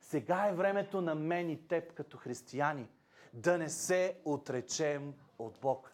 Сега 0.00 0.46
е 0.46 0.54
времето 0.54 1.00
на 1.00 1.14
мен 1.14 1.50
и 1.50 1.68
теб 1.68 1.92
като 1.92 2.16
християни 2.16 2.88
да 3.36 3.58
не 3.58 3.68
се 3.68 4.20
отречем 4.24 5.14
от 5.38 5.58
Бог. 5.58 5.92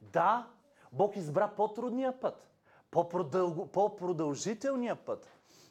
Да, 0.00 0.50
Бог 0.92 1.16
избра 1.16 1.54
по-трудния 1.54 2.20
път, 2.20 2.50
по-продължителния 2.90 4.96
път, 4.96 5.28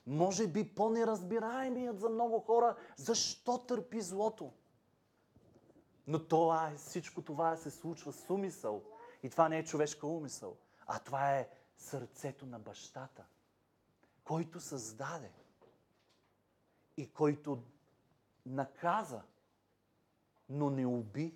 може 0.08 0.48
би 0.48 0.76
по-неразбираемият 0.76 2.00
за 2.00 2.10
много 2.10 2.40
хора, 2.40 2.76
защо 2.96 3.58
търпи 3.58 4.02
злото. 4.02 4.52
Но 6.08 6.28
това 6.28 6.70
е, 6.70 6.76
всичко 6.76 7.22
това 7.22 7.58
се 7.58 7.72
случва 7.72 8.14
с 8.14 8.30
умисъл. 8.30 8.84
И 9.24 9.30
това 9.30 9.50
не 9.50 9.58
е 9.58 9.66
човешка 9.66 10.08
умисъл, 10.08 10.58
а 10.88 11.00
това 11.00 11.36
е 11.36 11.50
сърцето 11.78 12.46
на 12.46 12.60
бащата, 12.60 13.26
който 14.24 14.60
създаде 14.60 15.32
и 16.98 17.14
който 17.14 17.64
наказа, 18.46 19.22
но 20.50 20.70
не 20.70 20.86
уби. 20.86 21.34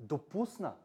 Допусна 0.00 0.76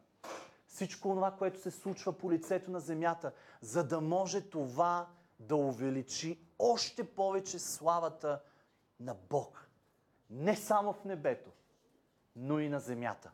всичко 0.68 1.10
това, 1.10 1.32
което 1.32 1.62
се 1.62 1.72
случва 1.72 2.14
по 2.14 2.32
лицето 2.32 2.72
на 2.72 2.80
земята, 2.80 3.34
за 3.62 3.88
да 3.88 4.02
може 4.02 4.50
това 4.50 5.08
да 5.40 5.56
увеличи 5.56 6.40
още 6.60 7.16
повече 7.16 7.60
славата 7.60 8.42
на 9.00 9.16
Бог. 9.30 9.70
Не 10.30 10.56
само 10.56 10.94
в 10.94 11.06
небето, 11.06 11.52
но 12.36 12.60
и 12.60 12.70
на 12.70 12.80
земята. 12.80 13.32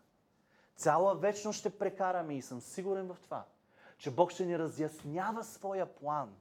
Цяла 0.76 1.16
вечно 1.16 1.54
ще 1.54 1.78
прекараме 1.78 2.38
и 2.38 2.42
съм 2.42 2.62
сигурен 2.62 3.08
в 3.08 3.18
това, 3.22 3.46
че 3.98 4.12
Бог 4.12 4.32
ще 4.32 4.46
ни 4.46 4.60
разяснява 4.60 5.44
своя 5.44 5.96
план. 5.96 6.36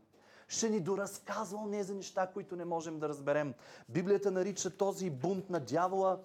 Ще 0.53 0.71
ни 0.71 0.81
доразказва 0.81 1.67
не 1.67 1.83
за 1.83 1.95
неща, 1.95 2.27
които 2.27 2.57
не 2.57 2.65
можем 2.65 2.99
да 2.99 3.09
разберем. 3.09 3.55
Библията 3.89 4.31
нарича 4.31 4.77
този 4.77 5.11
бунт 5.11 5.51
на 5.51 5.61
дявола 5.61 6.21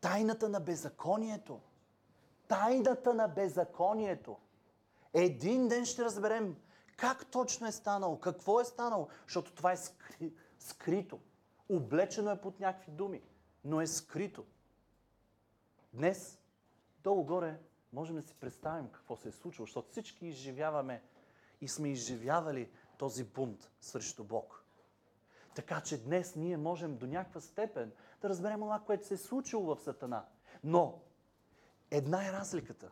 тайната 0.00 0.48
на 0.48 0.60
беззаконието. 0.60 1.60
Тайната 2.48 3.14
на 3.14 3.28
беззаконието. 3.28 4.36
Един 5.14 5.68
ден 5.68 5.86
ще 5.86 6.04
разберем 6.04 6.56
как 6.96 7.26
точно 7.26 7.66
е 7.66 7.72
станало, 7.72 8.20
какво 8.20 8.60
е 8.60 8.64
станало, 8.64 9.08
защото 9.26 9.54
това 9.54 9.72
е 9.72 9.76
скри, 9.76 10.32
скрито. 10.58 11.18
Облечено 11.68 12.30
е 12.30 12.40
под 12.40 12.60
някакви 12.60 12.92
думи, 12.92 13.22
но 13.64 13.80
е 13.80 13.86
скрито. 13.86 14.44
Днес, 15.92 16.38
долу-горе, 17.02 17.58
можем 17.92 18.16
да 18.16 18.22
си 18.22 18.34
представим 18.34 18.88
какво 18.88 19.16
се 19.16 19.28
е 19.28 19.32
случило, 19.32 19.66
защото 19.66 19.90
всички 19.90 20.26
изживяваме 20.26 21.02
и 21.60 21.68
сме 21.68 21.88
изживявали 21.88 22.70
този 23.00 23.24
бунт 23.24 23.70
срещу 23.80 24.24
Бог. 24.24 24.64
Така 25.54 25.80
че 25.80 26.04
днес 26.04 26.36
ние 26.36 26.56
можем 26.56 26.96
до 26.96 27.06
някаква 27.06 27.40
степен 27.40 27.92
да 28.22 28.28
разберем 28.28 28.60
това, 28.60 28.80
което 28.80 29.06
се 29.06 29.14
е 29.14 29.16
случило 29.16 29.74
в 29.74 29.80
Сатана. 29.80 30.24
Но 30.64 31.02
една 31.90 32.28
е 32.28 32.32
разликата. 32.32 32.90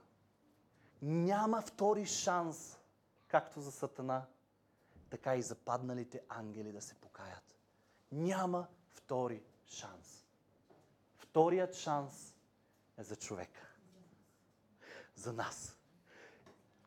Няма 1.03 1.63
втори 1.63 2.07
шанс, 2.07 2.79
както 3.27 3.61
за 3.61 3.73
Сатана, 3.73 4.27
така 5.11 5.37
и 5.37 5.43
за 5.43 5.55
падналите 5.55 6.23
ангели 6.29 6.73
да 6.73 6.83
се 6.83 6.95
покаят. 6.95 7.59
Няма 8.13 8.67
втори 8.89 9.43
шанс. 9.67 10.27
Вторият 11.17 11.75
шанс 11.75 12.35
е 12.99 13.03
за 13.03 13.17
човека. 13.17 13.69
За 15.15 15.33
нас. 15.33 15.77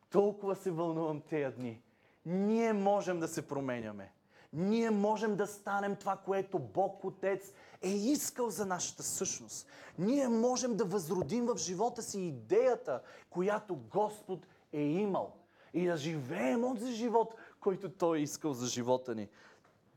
Толкова 0.10 0.56
се 0.56 0.72
вълнувам 0.72 1.22
тези 1.22 1.56
дни. 1.56 1.84
Ние 2.26 2.74
можем 2.74 3.20
да 3.20 3.28
се 3.28 3.48
променяме. 3.48 4.12
Ние 4.54 4.90
можем 4.90 5.36
да 5.36 5.48
станем 5.48 5.96
това, 5.96 6.18
което 6.18 6.60
Бог 6.60 7.04
Отец 7.04 7.54
е 7.82 7.90
искал 7.90 8.50
за 8.50 8.66
нашата 8.66 9.04
същност. 9.04 9.68
Ние 10.00 10.28
можем 10.28 10.76
да 10.78 10.86
възродим 10.86 11.46
в 11.46 11.58
живота 11.58 12.02
си 12.02 12.22
идеята, 12.22 13.02
която 13.30 13.76
Господ 13.76 14.48
е 14.74 14.82
имал. 14.82 15.36
И 15.74 15.86
да 15.86 15.98
живеем 15.98 16.62
този 16.62 16.94
живот, 16.94 17.36
който 17.60 17.90
Той 17.90 18.18
е 18.18 18.22
искал 18.22 18.54
за 18.54 18.68
живота 18.68 19.16
ни. 19.16 19.30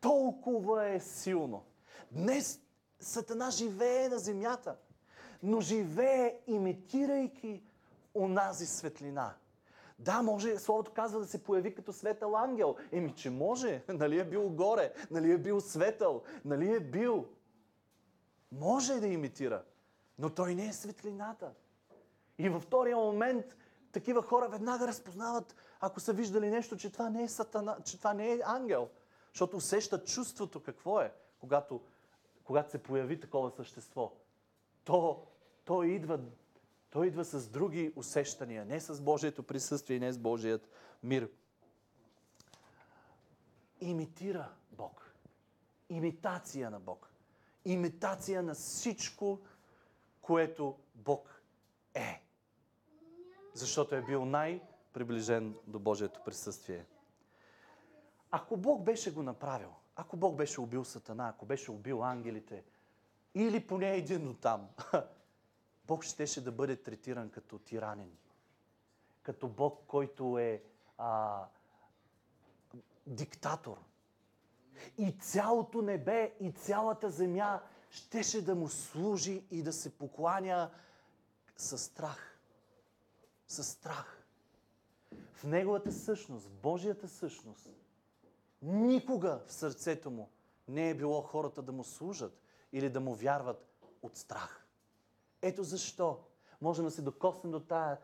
Толкова 0.00 0.88
е 0.88 1.00
силно. 1.00 1.64
Днес 2.12 2.60
Сатана 3.00 3.50
живее 3.50 4.08
на 4.08 4.18
земята 4.18 4.76
но 5.44 5.60
живее 5.60 6.38
имитирайки 6.46 7.62
онази 8.14 8.66
светлина. 8.66 9.34
Да, 9.98 10.22
може, 10.22 10.58
Словото 10.58 10.92
казва 10.92 11.20
да 11.20 11.26
се 11.26 11.42
появи 11.42 11.74
като 11.74 11.92
светъл 11.92 12.36
ангел. 12.36 12.76
Еми, 12.92 13.14
че 13.14 13.30
може. 13.30 13.82
Нали 13.88 14.18
е 14.18 14.24
бил 14.24 14.48
горе, 14.48 14.92
нали 15.10 15.32
е 15.32 15.38
бил 15.38 15.60
светъл, 15.60 16.22
нали 16.44 16.74
е 16.74 16.80
бил. 16.80 17.26
Може 18.52 19.00
да 19.00 19.06
имитира, 19.06 19.62
но 20.18 20.30
той 20.30 20.54
не 20.54 20.66
е 20.66 20.72
светлината. 20.72 21.52
И 22.38 22.48
във 22.48 22.62
втория 22.62 22.96
момент 22.96 23.56
такива 23.92 24.22
хора 24.22 24.48
веднага 24.48 24.86
разпознават, 24.86 25.56
ако 25.80 26.00
са 26.00 26.12
виждали 26.12 26.50
нещо, 26.50 26.76
че 26.76 26.92
това 26.92 27.10
не 27.10 27.22
е 27.22 27.28
сатана, 27.28 27.76
че 27.84 27.98
това 27.98 28.14
не 28.14 28.32
е 28.32 28.40
ангел. 28.44 28.88
Защото 29.32 29.56
усещат 29.56 30.06
чувството 30.06 30.62
какво 30.62 31.00
е, 31.00 31.12
когато, 31.40 31.80
когато 32.44 32.70
се 32.70 32.82
появи 32.82 33.20
такова 33.20 33.50
същество. 33.50 34.12
То 34.84 35.26
той 35.64 35.86
идва, 35.86 36.20
той 36.94 37.06
идва 37.06 37.24
с 37.24 37.48
други 37.48 37.92
усещания, 37.96 38.64
не 38.64 38.80
с 38.80 39.00
Божието 39.00 39.42
присъствие 39.42 39.96
и 39.96 40.00
не 40.00 40.12
с 40.12 40.18
Божият 40.18 40.68
мир. 41.02 41.30
Имитира 43.80 44.52
Бог. 44.72 45.14
Имитация 45.88 46.70
на 46.70 46.80
Бог. 46.80 47.10
Имитация 47.64 48.42
на 48.42 48.54
всичко, 48.54 49.40
което 50.22 50.78
Бог 50.94 51.42
е. 51.94 52.22
Защото 53.54 53.94
е 53.94 54.02
бил 54.02 54.24
най-приближен 54.24 55.54
до 55.66 55.78
Божието 55.78 56.20
присъствие. 56.24 56.84
Ако 58.30 58.56
Бог 58.56 58.82
беше 58.82 59.12
го 59.12 59.22
направил, 59.22 59.70
ако 59.96 60.16
Бог 60.16 60.36
беше 60.36 60.60
убил 60.60 60.84
Сатана, 60.84 61.28
ако 61.28 61.46
беше 61.46 61.70
убил 61.70 62.04
ангелите, 62.04 62.64
или 63.34 63.66
поне 63.66 63.96
един 63.96 64.28
от 64.28 64.40
там, 64.40 64.68
Бог 65.86 66.04
щеше 66.04 66.44
да 66.44 66.52
бъде 66.52 66.76
третиран 66.76 67.30
като 67.30 67.58
тиранен. 67.58 68.10
Като 69.22 69.48
Бог, 69.48 69.84
който 69.86 70.38
е 70.38 70.62
а, 70.98 71.44
диктатор. 73.06 73.78
И 74.98 75.12
цялото 75.20 75.82
небе, 75.82 76.34
и 76.40 76.52
цялата 76.52 77.10
земя 77.10 77.62
щеше 77.90 78.44
да 78.44 78.54
му 78.54 78.68
служи 78.68 79.46
и 79.50 79.62
да 79.62 79.72
се 79.72 79.98
покланя 79.98 80.70
със 81.56 81.82
страх. 81.82 82.38
Със 83.48 83.68
страх. 83.68 84.22
В 85.32 85.44
неговата 85.44 85.92
същност, 85.92 86.46
в 86.46 86.50
Божията 86.50 87.08
същност, 87.08 87.70
никога 88.62 89.42
в 89.46 89.52
сърцето 89.52 90.10
му 90.10 90.30
не 90.68 90.90
е 90.90 90.94
било 90.94 91.22
хората 91.22 91.62
да 91.62 91.72
му 91.72 91.84
служат 91.84 92.40
или 92.72 92.90
да 92.90 93.00
му 93.00 93.14
вярват 93.14 93.66
от 94.02 94.16
страх. 94.16 94.63
Ето 95.46 95.64
защо 95.64 96.18
можем 96.60 96.84
да 96.84 96.90
се 96.90 97.02
докоснем 97.02 97.52
до, 97.52 97.60
тая, 97.60 97.98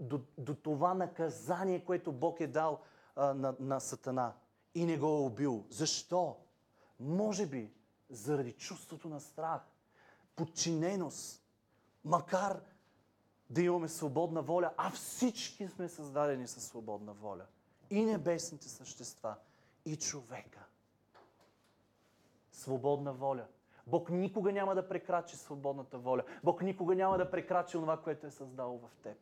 до, 0.00 0.20
до 0.38 0.54
това 0.54 0.94
наказание, 0.94 1.84
което 1.84 2.12
Бог 2.12 2.40
е 2.40 2.46
дал 2.46 2.80
а, 3.16 3.34
на, 3.34 3.56
на 3.60 3.80
Сатана 3.80 4.32
и 4.74 4.84
не 4.84 4.98
го 4.98 5.06
е 5.06 5.20
убил. 5.26 5.64
Защо? 5.70 6.36
Може 7.00 7.46
би 7.46 7.72
заради 8.10 8.52
чувството 8.52 9.08
на 9.08 9.20
страх, 9.20 9.62
подчиненост, 10.36 11.42
макар 12.04 12.60
да 13.50 13.62
имаме 13.62 13.88
свободна 13.88 14.42
воля, 14.42 14.72
а 14.76 14.90
всички 14.90 15.68
сме 15.68 15.88
създадени 15.88 16.48
със 16.48 16.64
свободна 16.64 17.12
воля. 17.12 17.46
И 17.90 18.04
небесните 18.04 18.68
същества, 18.68 19.34
и 19.84 19.96
човека. 19.96 20.64
Свободна 22.52 23.12
воля. 23.12 23.46
Бог 23.86 24.10
никога 24.10 24.52
няма 24.52 24.74
да 24.74 24.88
прекрачи 24.88 25.36
свободната 25.36 25.98
воля. 25.98 26.22
Бог 26.44 26.62
никога 26.62 26.94
няма 26.94 27.18
да 27.18 27.30
прекрачи 27.30 27.72
това, 27.72 28.02
което 28.02 28.26
е 28.26 28.30
създал 28.30 28.78
в 28.78 28.96
теб. 29.02 29.16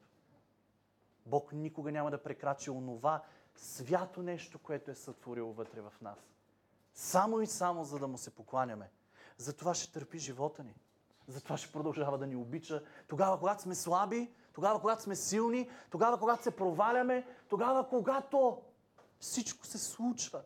Бог 1.27 1.53
никога 1.53 1.93
няма 1.93 2.11
да 2.11 2.23
прекрачи 2.23 2.71
онова 2.71 3.23
свято 3.57 4.23
нещо, 4.23 4.59
което 4.59 4.91
е 4.91 4.95
сътворил 4.95 5.47
вътре 5.47 5.81
в 5.81 5.93
нас. 6.03 6.19
Само 6.95 7.41
и 7.41 7.47
само 7.47 7.85
за 7.85 7.99
да 7.99 8.09
му 8.09 8.19
се 8.19 8.31
покланяме. 8.31 8.91
Затова 9.37 9.75
ще 9.75 9.93
търпи 9.93 10.19
живота 10.19 10.65
ни. 10.65 10.75
Затова 11.29 11.57
ще 11.57 11.73
продължава 11.73 12.19
да 12.19 12.27
ни 12.27 12.37
обича. 12.37 12.83
Тогава, 13.09 13.39
когато 13.39 13.63
сме 13.63 13.75
слаби, 13.75 14.35
тогава, 14.53 14.81
когато 14.81 15.03
сме 15.03 15.17
силни, 15.17 15.71
тогава, 15.91 16.19
когато 16.19 16.43
се 16.43 16.57
проваляме, 16.57 17.27
тогава, 17.49 17.89
когато 17.89 18.63
всичко 19.19 19.67
се 19.67 19.79
случва 19.79 20.43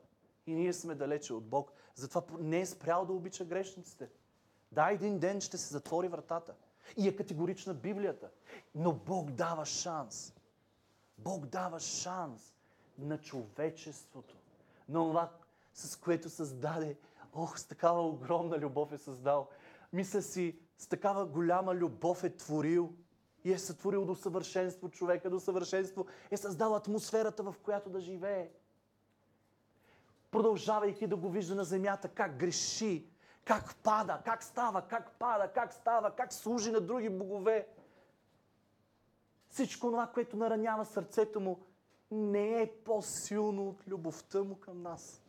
и 0.46 0.54
ние 0.54 0.72
сме 0.72 0.94
далече 0.94 1.35
от 1.35 1.44
Бог, 1.44 1.72
Затова 1.98 2.22
не 2.40 2.61
е 2.61 2.66
спрял 2.66 3.04
да 3.06 3.12
обича 3.12 3.44
грешниците. 3.44 4.08
Да, 4.72 4.90
един 4.90 5.18
ден 5.18 5.40
ще 5.40 5.58
се 5.58 5.72
затвори 5.72 6.08
вратата. 6.08 6.54
И 6.96 7.08
е 7.08 7.16
категорична 7.16 7.74
Библията. 7.74 8.30
Но 8.74 8.92
Бог 8.92 9.30
дава 9.30 9.66
шанс. 9.66 10.34
Бог 11.18 11.46
дава 11.46 11.80
шанс 11.80 12.54
на 12.98 13.18
човечеството. 13.18 14.37
На 14.88 14.98
това, 14.98 15.30
с 15.74 15.96
което 15.96 16.30
създаде. 16.30 16.96
Ох, 17.34 17.58
с 17.58 17.64
такава 17.64 18.06
огромна 18.06 18.58
любов 18.58 18.92
е 18.92 18.98
създал. 18.98 19.48
Мисля 19.92 20.22
си, 20.22 20.58
с 20.78 20.87
такава 20.87 21.26
голяма 21.26 21.74
любов 21.74 22.24
е 22.24 22.37
творил. 22.37 22.92
И 23.44 23.52
е 23.52 23.58
сътворил 23.58 24.04
до 24.04 24.14
съвършенство 24.14 24.88
човека, 24.88 25.30
до 25.30 25.40
съвършенство. 25.40 26.06
Е 26.30 26.37
създал 26.37 26.76
атмосферата, 26.76 27.42
в 27.42 27.54
която 27.62 27.90
да 27.90 28.00
живее. 28.00 28.50
Продължавайки 30.30 31.06
да 31.06 31.16
го 31.16 31.30
вижда 31.30 31.54
на 31.54 31.64
земята, 31.64 32.08
как 32.08 32.36
греши, 32.36 33.10
как 33.44 33.76
пада, 33.82 34.20
как 34.24 34.42
става, 34.42 34.82
как 34.82 35.10
пада, 35.18 35.52
как 35.52 35.72
става, 35.72 36.10
как 36.10 36.32
служи 36.32 36.70
на 36.70 36.80
други 36.80 37.08
богове. 37.08 37.68
Всичко 39.48 39.86
това, 39.86 40.06
което 40.06 40.36
наранява 40.36 40.84
сърцето 40.84 41.40
му, 41.40 41.60
не 42.10 42.62
е 42.62 42.72
по-силно 42.84 43.68
от 43.68 43.88
любовта 43.88 44.42
му 44.42 44.60
към 44.60 44.82
нас. 44.82 45.22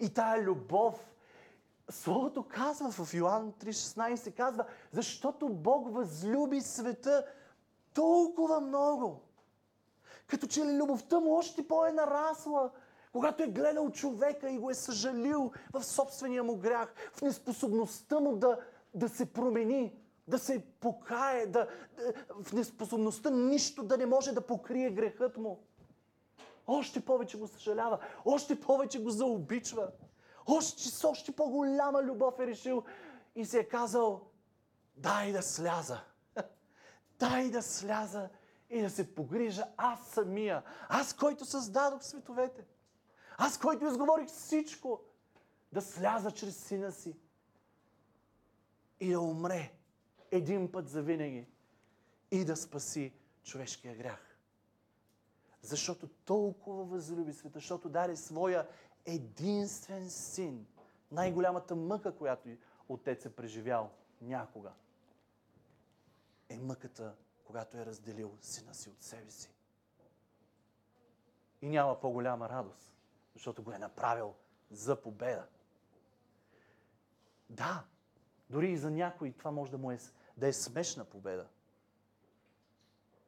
И 0.00 0.14
тая 0.14 0.42
любов, 0.42 1.08
Словото 1.90 2.42
казва 2.48 2.90
в 2.90 3.14
Йоан 3.14 3.52
3.16, 3.52 4.36
казва, 4.36 4.64
защото 4.92 5.48
Бог 5.48 5.94
възлюби 5.94 6.60
света 6.60 7.26
толкова 7.94 8.60
много. 8.60 9.22
Като 10.26 10.46
че 10.46 10.64
ли 10.64 10.76
любовта 10.76 11.20
му 11.20 11.34
още 11.34 11.68
по-е 11.68 11.92
нарасла, 11.92 12.70
когато 13.18 13.42
е 13.42 13.46
гледал 13.46 13.90
човека 13.90 14.50
и 14.50 14.58
го 14.58 14.70
е 14.70 14.74
съжалил 14.74 15.52
в 15.72 15.84
собствения 15.84 16.44
му 16.44 16.56
грях, 16.56 16.94
в 17.12 17.22
неспособността 17.22 18.20
му 18.20 18.36
да, 18.36 18.58
да 18.94 19.08
се 19.08 19.32
промени, 19.32 19.98
да 20.28 20.38
се 20.38 20.64
покае, 20.80 21.46
да, 21.46 21.68
в 22.42 22.52
неспособността 22.52 23.30
нищо 23.30 23.82
да 23.82 23.96
не 23.96 24.06
може 24.06 24.32
да 24.32 24.46
покрие 24.46 24.90
грехът 24.90 25.36
му. 25.36 25.58
Още 26.66 27.04
повече 27.04 27.38
го 27.38 27.48
съжалява, 27.48 27.98
още 28.24 28.60
повече 28.60 29.02
го 29.02 29.10
заобичва. 29.10 29.88
Още 30.46 30.88
с 30.88 31.08
още 31.08 31.32
по-голяма 31.32 32.02
любов 32.02 32.38
е 32.38 32.46
решил 32.46 32.82
и 33.36 33.44
се 33.44 33.58
е 33.58 33.68
казал, 33.68 34.20
дай 34.96 35.32
да 35.32 35.42
сляза. 35.42 36.00
Дай 37.18 37.50
да 37.50 37.62
сляза 37.62 38.28
и 38.70 38.82
да 38.82 38.90
се 38.90 39.14
погрижа 39.14 39.64
аз 39.76 40.06
самия. 40.06 40.62
Аз, 40.88 41.14
който 41.14 41.44
създадох 41.44 42.02
световете. 42.02 42.64
Аз, 43.38 43.58
който 43.58 43.86
изговорих 43.86 44.28
всичко. 44.28 45.00
Да 45.72 45.82
сляза 45.82 46.30
чрез 46.30 46.66
сина 46.66 46.92
си. 46.92 47.16
И 49.00 49.12
да 49.12 49.20
умре 49.20 49.72
един 50.30 50.72
път 50.72 50.88
за 50.88 51.02
винаги. 51.02 51.46
И 52.30 52.44
да 52.44 52.56
спаси 52.56 53.12
човешкия 53.42 53.96
грях. 53.96 54.38
Защото 55.62 56.08
толкова 56.08 56.84
възлюби 56.84 57.32
света, 57.32 57.58
защото 57.58 57.88
даде 57.88 58.16
своя 58.16 58.68
единствен 59.06 60.10
син. 60.10 60.66
Най-голямата 61.12 61.76
мъка, 61.76 62.16
която 62.16 62.48
отец 62.88 63.26
е 63.26 63.36
преживял 63.36 63.90
някога, 64.20 64.72
е 66.48 66.58
мъката, 66.58 67.14
когато 67.44 67.76
е 67.76 67.86
разделил 67.86 68.36
сина 68.40 68.74
си 68.74 68.90
от 68.90 69.02
себе 69.02 69.30
си. 69.30 69.50
И 71.62 71.68
няма 71.68 72.00
по-голяма 72.00 72.48
радост, 72.48 72.97
защото 73.34 73.62
го 73.62 73.72
е 73.72 73.78
направил 73.78 74.34
за 74.70 75.02
победа. 75.02 75.46
Да, 77.50 77.84
дори 78.50 78.70
и 78.70 78.78
за 78.78 78.90
някой 78.90 79.32
това 79.32 79.50
може 79.50 79.70
да 79.70 79.78
му 79.78 79.90
е, 79.90 79.98
да 80.36 80.48
е 80.48 80.52
смешна 80.52 81.04
победа. 81.04 81.48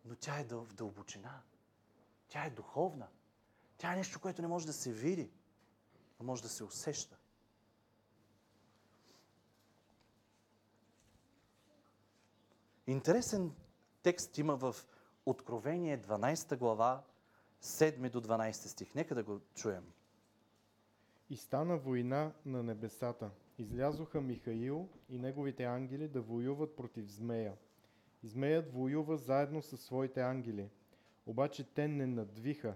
Но 0.04 0.16
тя 0.16 0.40
е 0.40 0.44
в 0.44 0.74
дълбочина. 0.74 1.42
Тя 2.28 2.44
е 2.44 2.50
духовна. 2.50 3.08
Тя 3.78 3.92
е 3.92 3.96
нещо, 3.96 4.20
което 4.20 4.42
не 4.42 4.48
може 4.48 4.66
да 4.66 4.72
се 4.72 4.92
види, 4.92 5.30
а 6.20 6.22
може 6.22 6.42
да 6.42 6.48
се 6.48 6.64
усеща. 6.64 7.16
Интересен 12.86 13.54
текст 14.02 14.38
има 14.38 14.56
в 14.56 14.76
Откровение 15.26 16.02
12 16.02 16.56
глава, 16.56 17.02
7 17.62 18.10
до 18.10 18.20
12 18.20 18.52
стих. 18.52 18.94
Нека 18.94 19.14
да 19.14 19.22
го 19.22 19.40
чуем. 19.54 19.84
И 21.30 21.36
стана 21.36 21.76
война 21.76 22.32
на 22.46 22.62
небесата. 22.62 23.30
Излязоха 23.58 24.20
Михаил 24.20 24.88
и 25.08 25.18
неговите 25.18 25.64
ангели 25.64 26.08
да 26.08 26.20
воюват 26.20 26.76
против 26.76 27.10
змея. 27.10 27.54
И 28.22 28.28
змеят 28.28 28.72
воюва 28.72 29.16
заедно 29.16 29.62
със 29.62 29.80
своите 29.80 30.20
ангели. 30.20 30.68
Обаче 31.26 31.64
те 31.64 31.88
не 31.88 32.06
надвиха, 32.06 32.74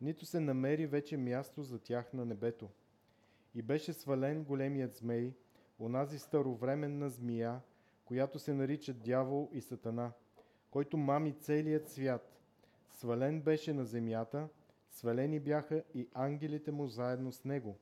нито 0.00 0.26
се 0.26 0.40
намери 0.40 0.86
вече 0.86 1.16
място 1.16 1.62
за 1.62 1.78
тях 1.78 2.12
на 2.12 2.24
небето. 2.24 2.68
И 3.54 3.62
беше 3.62 3.92
свален 3.92 4.44
големият 4.44 4.94
змей, 4.94 5.34
онази 5.78 6.18
старовременна 6.18 7.10
змия, 7.10 7.60
която 8.04 8.38
се 8.38 8.54
нарича 8.54 8.94
дявол 8.94 9.50
и 9.52 9.60
сатана, 9.60 10.12
който 10.70 10.96
мами 10.96 11.32
целият 11.32 11.88
свят. 11.88 12.29
Свален 12.90 13.42
беше 13.42 13.72
на 13.72 13.84
земята, 13.84 14.48
свалени 14.90 15.40
бяха 15.40 15.82
и 15.94 16.08
ангелите 16.14 16.72
му 16.72 16.86
заедно 16.86 17.32
с 17.32 17.44
него. 17.44 17.78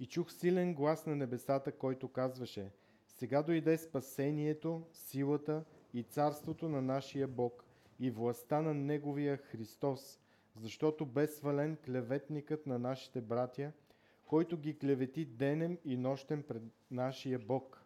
И 0.00 0.06
чух 0.06 0.32
силен 0.32 0.74
глас 0.74 1.06
на 1.06 1.16
небесата, 1.16 1.72
който 1.72 2.08
казваше, 2.08 2.70
сега 3.08 3.42
дойде 3.42 3.78
спасението, 3.78 4.86
силата 4.92 5.64
и 5.94 6.02
царството 6.02 6.68
на 6.68 6.82
нашия 6.82 7.28
Бог 7.28 7.64
и 8.00 8.10
властта 8.10 8.60
на 8.62 8.74
Неговия 8.74 9.36
Христос, 9.36 10.20
защото 10.56 11.06
бе 11.06 11.26
свален 11.26 11.76
клеветникът 11.84 12.66
на 12.66 12.78
нашите 12.78 13.20
братя, 13.20 13.72
който 14.26 14.56
ги 14.56 14.78
клевети 14.78 15.24
денем 15.24 15.78
и 15.84 15.96
нощем 15.96 16.42
пред 16.42 16.62
нашия 16.90 17.38
Бог. 17.38 17.82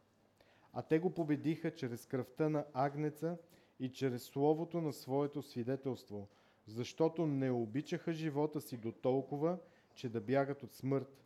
А 0.73 0.83
те 0.83 0.99
го 0.99 1.15
победиха 1.15 1.75
чрез 1.75 2.07
кръвта 2.07 2.49
на 2.49 2.65
Агнеца 2.73 3.39
и 3.81 3.93
чрез 3.93 4.23
словото 4.23 4.81
на 4.81 4.93
своето 4.93 5.43
свидетелство, 5.43 6.29
защото 6.67 7.27
не 7.27 7.51
обичаха 7.51 8.13
живота 8.13 8.61
си 8.61 8.77
до 8.77 8.93
толкова, 8.93 9.59
че 9.95 10.09
да 10.09 10.21
бягат 10.21 10.63
от 10.63 10.73
смърт. 10.73 11.25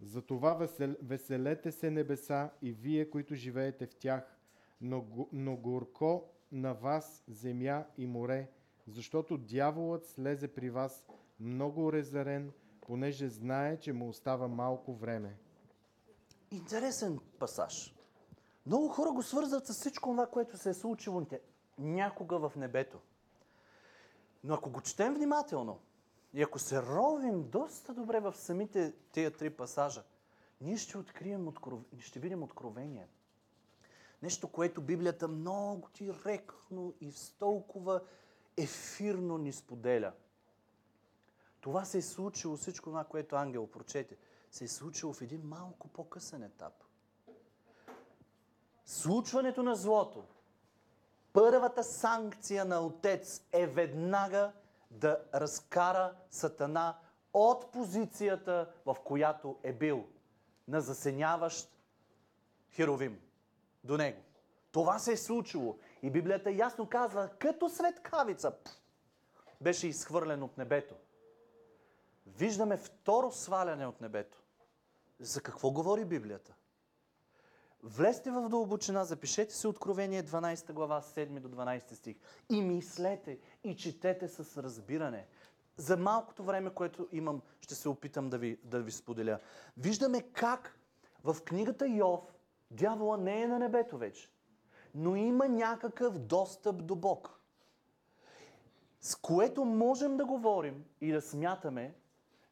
Затова 0.00 0.54
весел, 0.54 0.94
веселете 1.02 1.72
се 1.72 1.90
небеса 1.90 2.50
и 2.62 2.72
вие, 2.72 3.10
които 3.10 3.34
живеете 3.34 3.86
в 3.86 3.94
тях, 3.94 4.38
но, 4.80 5.06
но 5.32 5.56
горко 5.56 6.24
на 6.52 6.74
вас 6.74 7.24
земя 7.28 7.84
и 7.98 8.06
море, 8.06 8.50
защото 8.86 9.38
дяволът 9.38 10.06
слезе 10.06 10.48
при 10.48 10.70
вас 10.70 11.06
много 11.40 11.92
резарен, 11.92 12.52
понеже 12.80 13.28
знае, 13.28 13.80
че 13.80 13.92
му 13.92 14.08
остава 14.08 14.48
малко 14.48 14.94
време. 14.94 15.36
Интересен 16.50 17.18
пасаж. 17.38 17.94
Много 18.66 18.88
хора 18.88 19.12
го 19.12 19.22
свързват 19.22 19.66
с 19.66 19.72
всичко 19.72 20.10
това, 20.10 20.26
което 20.26 20.56
се 20.56 20.70
е 20.70 20.74
случило 20.74 21.20
някога 21.78 22.38
в 22.38 22.56
небето. 22.56 22.98
Но 24.44 24.54
ако 24.54 24.70
го 24.70 24.80
четем 24.80 25.14
внимателно 25.14 25.80
и 26.34 26.42
ако 26.42 26.58
се 26.58 26.82
ровим 26.82 27.50
доста 27.50 27.94
добре 27.94 28.20
в 28.20 28.34
самите 28.36 28.94
тия 29.12 29.30
три 29.30 29.50
пасажа, 29.50 30.02
ние 30.60 30.76
ще 30.76 30.98
открием, 30.98 31.52
ще 31.98 32.20
видим 32.20 32.42
откровение. 32.42 33.08
Нещо, 34.22 34.48
което 34.48 34.80
Библията 34.80 35.28
много 35.28 35.88
директно 35.94 36.94
и 37.00 37.12
с 37.12 37.30
толкова 37.30 38.00
ефирно 38.56 39.38
ни 39.38 39.52
споделя. 39.52 40.12
Това 41.60 41.84
се 41.84 41.98
е 41.98 42.02
случило, 42.02 42.56
всичко 42.56 42.90
това, 42.90 43.04
което 43.04 43.36
ангел 43.36 43.66
прочете, 43.66 44.16
се 44.50 44.64
е 44.64 44.68
случило 44.68 45.12
в 45.12 45.22
един 45.22 45.42
малко 45.44 45.88
по-късен 45.88 46.42
етап. 46.42 46.84
Случването 48.86 49.62
на 49.62 49.74
злото, 49.74 50.24
първата 51.38 51.84
санкция 51.84 52.64
на 52.64 52.80
Отец 52.80 53.42
е 53.52 53.66
веднага 53.66 54.52
да 54.90 55.24
разкара 55.34 56.14
Сатана 56.30 56.98
от 57.32 57.72
позицията, 57.72 58.72
в 58.86 58.96
която 59.04 59.58
е 59.62 59.72
бил, 59.72 60.04
на 60.68 60.80
засеняващ 60.80 61.70
херовим 62.70 63.20
до 63.84 63.96
него. 63.96 64.22
Това 64.72 64.98
се 64.98 65.12
е 65.12 65.16
случило. 65.16 65.78
И 66.02 66.10
Библията 66.10 66.50
ясно 66.50 66.88
казва, 66.88 67.28
като 67.38 67.68
светкавица 67.68 68.52
беше 69.60 69.88
изхвърлен 69.88 70.42
от 70.42 70.58
небето. 70.58 70.94
Виждаме 72.26 72.76
второ 72.76 73.30
сваляне 73.30 73.86
от 73.86 74.00
небето. 74.00 74.38
За 75.20 75.40
какво 75.40 75.70
говори 75.70 76.04
Библията? 76.04 76.54
Влезте 77.82 78.30
в 78.30 78.48
дълбочина, 78.48 79.04
запишете 79.04 79.54
се 79.54 79.68
Откровение 79.68 80.22
12 80.22 80.72
глава, 80.72 81.02
7 81.02 81.40
до 81.40 81.48
12 81.48 81.94
стих. 81.94 82.16
И 82.50 82.62
мислете, 82.62 83.38
и 83.64 83.76
четете 83.76 84.28
с 84.28 84.62
разбиране. 84.62 85.26
за 85.76 85.96
малкото 85.96 86.44
време, 86.44 86.70
което 86.70 87.08
имам, 87.12 87.42
ще 87.60 87.74
се 87.74 87.88
опитам 87.88 88.30
да 88.30 88.38
ви, 88.38 88.58
да 88.64 88.80
ви 88.80 88.90
споделя. 88.90 89.38
Виждаме 89.76 90.22
как 90.22 90.78
в 91.24 91.36
книгата 91.44 91.86
Йов 91.86 92.20
дявола 92.70 93.16
не 93.16 93.42
е 93.42 93.46
на 93.46 93.58
небето 93.58 93.98
вече, 93.98 94.30
но 94.94 95.16
има 95.16 95.48
някакъв 95.48 96.18
достъп 96.18 96.86
до 96.86 96.94
Бог. 96.94 97.40
С 99.00 99.14
което 99.14 99.64
можем 99.64 100.16
да 100.16 100.24
говорим 100.24 100.84
и 101.00 101.12
да 101.12 101.22
смятаме, 101.22 101.94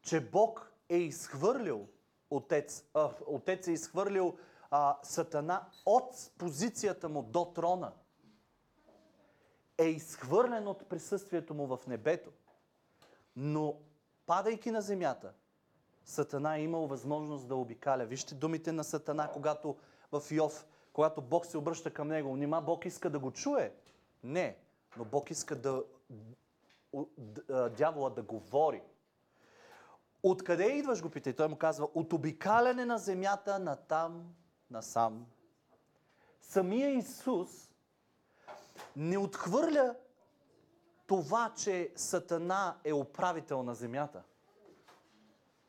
че 0.03 0.21
Бог 0.21 0.73
е 0.89 0.97
изхвърлил 0.97 1.87
Отец, 2.31 2.85
а, 2.95 3.11
Отец 3.27 3.67
е 3.67 3.73
изхвърлил 3.73 4.37
а, 4.70 4.98
Сатана 5.02 5.66
от 5.87 6.31
позицията 6.38 7.09
му 7.09 7.22
до 7.22 7.44
трона. 7.44 7.92
Е 9.79 9.85
изхвърлен 9.85 10.68
от 10.68 10.88
присъствието 10.88 11.55
му 11.55 11.66
в 11.66 11.87
небето. 11.87 12.31
Но, 13.37 13.74
падайки 14.26 14.70
на 14.70 14.81
земята, 14.81 15.33
Сатана 16.05 16.57
е 16.57 16.62
имал 16.62 16.87
възможност 16.87 17.48
да 17.48 17.57
обикаля. 17.57 18.05
Вижте 18.05 18.35
думите 18.35 18.72
на 18.72 18.85
Сатана, 18.85 19.31
когато 19.33 19.76
в 20.12 20.22
Йов, 20.31 20.66
когато 20.92 21.22
Бог 21.22 21.46
се 21.46 21.59
обръща 21.59 21.90
към 21.90 22.09
него. 22.09 22.37
Нима 22.37 22.61
Бог 22.61 22.85
иска 22.85 23.11
да 23.11 23.18
го 23.18 23.31
чуе? 23.31 23.74
Не. 24.24 24.57
Но 24.96 25.05
Бог 25.05 25.31
иска 25.31 25.57
да 25.57 25.85
дявола 27.76 28.11
да 28.11 28.22
говори. 28.22 28.83
Откъде 30.22 30.64
идваш, 30.64 31.02
го 31.02 31.11
пита? 31.11 31.31
И 31.31 31.37
той 31.37 31.48
му 31.48 31.57
казва, 31.57 31.88
от 31.94 32.12
обикаляне 32.12 32.85
на 32.85 32.98
земята 32.98 33.59
на 33.59 33.76
там, 33.76 34.35
насам. 34.70 35.26
Самия 36.42 36.90
Исус 36.90 37.70
не 38.96 39.18
отхвърля 39.18 39.94
това, 41.07 41.52
че 41.57 41.92
Сатана 41.96 42.76
е 42.85 42.92
управител 42.92 43.62
на 43.62 43.74
земята. 43.74 44.22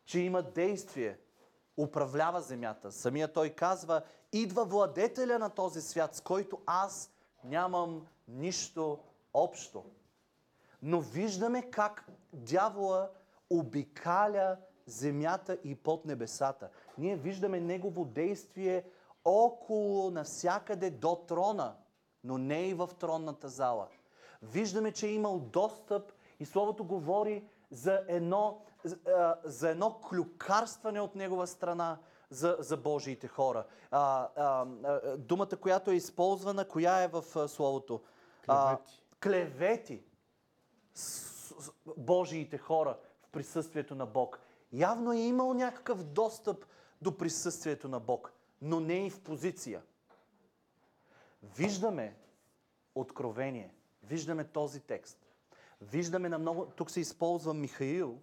Че 0.05 0.19
има 0.19 0.41
действие, 0.41 1.19
управлява 1.77 2.41
земята. 2.41 2.91
Самия 2.91 3.33
той 3.33 3.49
казва, 3.49 4.01
идва 4.33 4.65
владетеля 4.65 5.39
на 5.39 5.49
този 5.49 5.81
свят, 5.81 6.15
с 6.15 6.21
който 6.21 6.61
аз 6.65 7.11
нямам 7.43 8.07
нищо 8.27 8.99
общо. 9.33 9.85
Но 10.81 11.01
виждаме 11.01 11.69
как 11.71 12.05
дявола 12.33 13.09
обикаля 13.49 14.57
земята 14.85 15.57
и 15.63 15.75
под 15.75 16.05
небесата. 16.05 16.69
Ние 16.97 17.15
виждаме 17.15 17.59
негово 17.59 18.05
действие 18.05 18.83
около 19.25 20.11
навсякъде 20.11 20.89
до 20.89 21.15
трона, 21.15 21.75
но 22.23 22.37
не 22.37 22.67
и 22.67 22.73
в 22.73 22.89
тронната 22.99 23.49
зала. 23.49 23.87
Виждаме, 24.41 24.91
че 24.91 25.07
е 25.07 25.13
имал 25.13 25.39
достъп 25.39 26.11
и 26.39 26.45
Словото 26.45 26.83
говори 26.83 27.47
за 27.71 28.03
едно, 28.07 28.61
за 29.43 29.69
едно 29.69 29.99
клюкарстване 30.09 31.01
от 31.01 31.15
негова 31.15 31.47
страна 31.47 31.97
за, 32.29 32.57
за 32.59 32.77
Божиите 32.77 33.27
хора. 33.27 33.65
А, 33.91 34.27
а, 34.35 34.65
а, 34.83 35.17
думата, 35.17 35.57
която 35.61 35.91
е 35.91 35.95
използвана, 35.95 36.67
коя 36.67 37.03
е 37.03 37.07
в 37.07 37.47
Словото? 37.47 38.01
Клевети. 38.45 38.47
А, 38.47 38.77
клевети. 39.23 40.03
Божиите 41.97 42.57
хора 42.57 42.97
в 43.21 43.29
присъствието 43.29 43.95
на 43.95 44.05
Бог. 44.05 44.39
Явно 44.73 45.13
е 45.13 45.17
имал 45.17 45.53
някакъв 45.53 46.03
достъп 46.03 46.65
до 47.01 47.17
присъствието 47.17 47.87
на 47.87 47.99
Бог, 47.99 48.33
но 48.61 48.79
не 48.79 49.05
и 49.05 49.09
в 49.09 49.21
позиция. 49.21 49.81
Виждаме 51.43 52.15
откровение, 52.95 53.73
виждаме 54.03 54.43
този 54.43 54.79
текст. 54.79 55.17
Виждаме 55.81 56.29
на 56.29 56.37
много... 56.37 56.65
Тук 56.65 56.91
се 56.91 56.99
използва 56.99 57.53
Михаил 57.53 58.19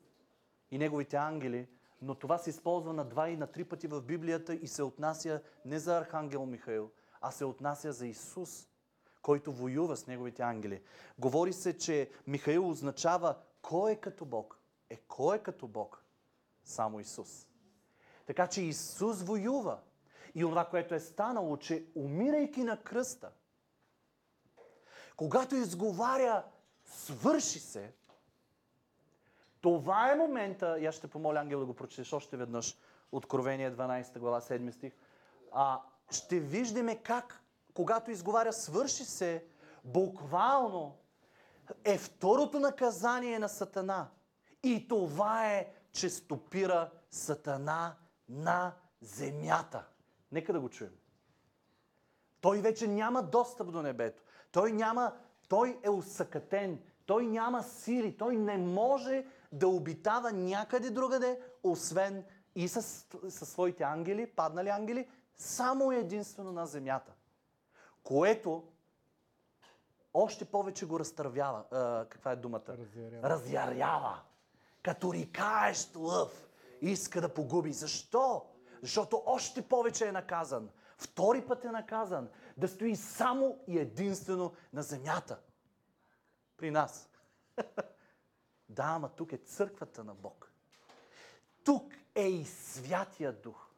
и 0.70 0.78
неговите 0.78 1.16
ангели, 1.16 1.68
но 2.02 2.14
това 2.14 2.38
се 2.38 2.50
използва 2.50 2.92
на 2.92 3.04
два 3.04 3.28
и 3.28 3.37
на 3.37 3.46
три 3.46 3.64
пъти 3.64 3.87
в 3.87 4.02
Библията 4.02 4.54
и 4.54 4.68
се 4.68 4.82
отнася 4.82 5.42
не 5.64 5.78
за 5.78 5.98
Архангел 5.98 6.46
Михаил, 6.46 6.90
а 7.20 7.30
се 7.30 7.44
отнася 7.44 7.92
за 7.92 8.06
Исус, 8.06 8.68
който 9.22 9.52
воюва 9.52 9.96
с 9.96 10.06
неговите 10.06 10.42
ангели. 10.42 10.82
Говори 11.18 11.52
се, 11.52 11.78
че 11.78 12.10
Михаил 12.26 12.68
означава 12.68 13.37
кой 13.62 13.92
е 13.92 13.96
като 13.96 14.24
Бог. 14.24 14.58
Е, 14.90 14.96
кой 14.96 15.37
е 15.37 15.42
като 15.42 15.68
Бог? 15.68 16.04
Само 16.64 17.00
Исус. 17.00 17.46
Така 18.26 18.46
че 18.46 18.62
Исус 18.62 19.22
воюва. 19.22 19.78
И 20.34 20.40
това, 20.40 20.64
което 20.64 20.94
е 20.94 21.00
станало, 21.00 21.56
че 21.56 21.87
умирайки 21.94 22.62
на 22.62 22.82
кръста, 22.82 23.30
когато 25.16 25.54
изговаря 25.54 26.44
свърши 26.84 27.60
се, 27.60 27.92
това 29.60 30.12
е 30.12 30.14
момента, 30.14 30.78
и 30.80 30.87
аз 30.87 30.94
ще 30.94 31.08
помоля 31.08 31.40
Ангел 31.40 31.60
да 31.60 31.66
го 31.66 31.74
прочетеш 31.74 32.12
още 32.12 32.37
веднъж, 32.37 32.78
Откровение 33.12 33.76
12 33.76 34.18
глава 34.18 34.40
7 34.40 34.70
стих, 34.70 34.92
а, 35.52 35.80
ще 36.10 36.40
виждаме 36.40 36.96
как, 36.96 37.42
когато 37.74 38.10
изговаря 38.10 38.52
свърши 38.52 39.04
се, 39.04 39.44
буквално 39.84 40.96
е 41.84 41.98
второто 41.98 42.60
наказание 42.60 43.38
на 43.38 43.48
Сатана. 43.48 44.08
И 44.62 44.88
това 44.88 45.52
е, 45.52 45.72
че 45.92 46.10
стопира 46.10 46.90
Сатана 47.10 47.96
на 48.35 48.73
земята. 49.01 49.85
Нека 50.33 50.53
да 50.53 50.61
го 50.61 50.68
чуем. 50.68 50.94
Той 52.40 52.61
вече 52.61 52.88
няма 52.88 53.23
достъп 53.23 53.73
до 53.73 53.83
небето. 53.83 54.23
Той 54.53 54.73
няма, 54.73 55.12
той 55.49 55.81
е 55.83 55.90
усъкатен. 55.90 56.83
Той 57.07 57.27
няма 57.27 57.62
сили. 57.62 58.16
Той 58.16 58.37
не 58.37 58.59
може 58.59 59.27
да 59.53 59.68
обитава 59.68 60.33
някъде 60.33 60.90
другаде, 60.90 61.40
освен 61.62 62.25
и 62.55 62.68
със, 62.68 63.07
със 63.29 63.49
своите 63.49 63.83
ангели, 63.83 64.27
паднали 64.27 64.68
ангели, 64.68 65.09
само 65.37 65.92
единствено 65.92 66.53
на 66.53 66.66
земята. 66.66 67.12
Което 68.03 68.64
още 70.14 70.44
повече 70.44 70.87
го 70.87 71.01
разтървява. 71.01 71.64
А, 71.70 72.07
каква 72.09 72.33
е 72.33 72.37
думата? 72.37 72.68
Разярява. 72.68 73.29
Разярява. 73.29 74.20
Като 74.83 75.12
рикаещ 75.12 75.97
лъв 75.97 76.49
иска 76.90 77.20
да 77.20 77.35
погуби. 77.35 77.73
Защо? 77.73 78.47
Защото 78.83 79.23
още 79.27 79.68
повече 79.68 80.09
е 80.09 80.12
наказан. 80.12 80.70
Втори 80.99 81.47
път 81.47 81.64
е 81.64 81.70
наказан. 81.70 82.29
Да 82.57 82.68
стои 82.68 82.97
само 82.97 83.59
и 83.66 83.79
единствено 83.79 84.53
на 84.73 84.83
земята. 84.83 85.38
При 86.57 86.70
нас. 86.70 87.09
да, 88.68 88.85
ама 88.85 89.09
тук 89.09 89.33
е 89.33 89.37
църквата 89.37 90.05
на 90.05 90.14
Бог. 90.14 90.53
Тук 91.64 91.92
е 92.14 92.29
и 92.29 92.44
Святия 92.44 93.33
Дух. 93.33 93.70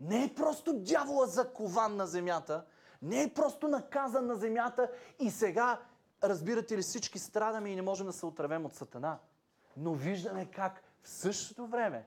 Не 0.00 0.24
е 0.24 0.34
просто 0.34 0.78
дявола 0.78 1.26
закован 1.26 1.96
на 1.96 2.06
земята, 2.06 2.64
не 3.02 3.22
е 3.22 3.34
просто 3.34 3.68
наказан 3.68 4.26
на 4.26 4.34
земята 4.34 4.90
и 5.18 5.30
сега, 5.30 5.80
разбирате 6.22 6.76
ли, 6.76 6.82
всички 6.82 7.18
страдаме 7.18 7.70
и 7.70 7.76
не 7.76 7.82
можем 7.82 8.06
да 8.06 8.12
се 8.12 8.26
отравем 8.26 8.66
от 8.66 8.74
Сатана. 8.74 9.18
Но 9.76 9.94
виждаме 9.94 10.50
как 10.50 10.82
в 11.02 11.08
същото 11.08 11.66
време, 11.66 12.06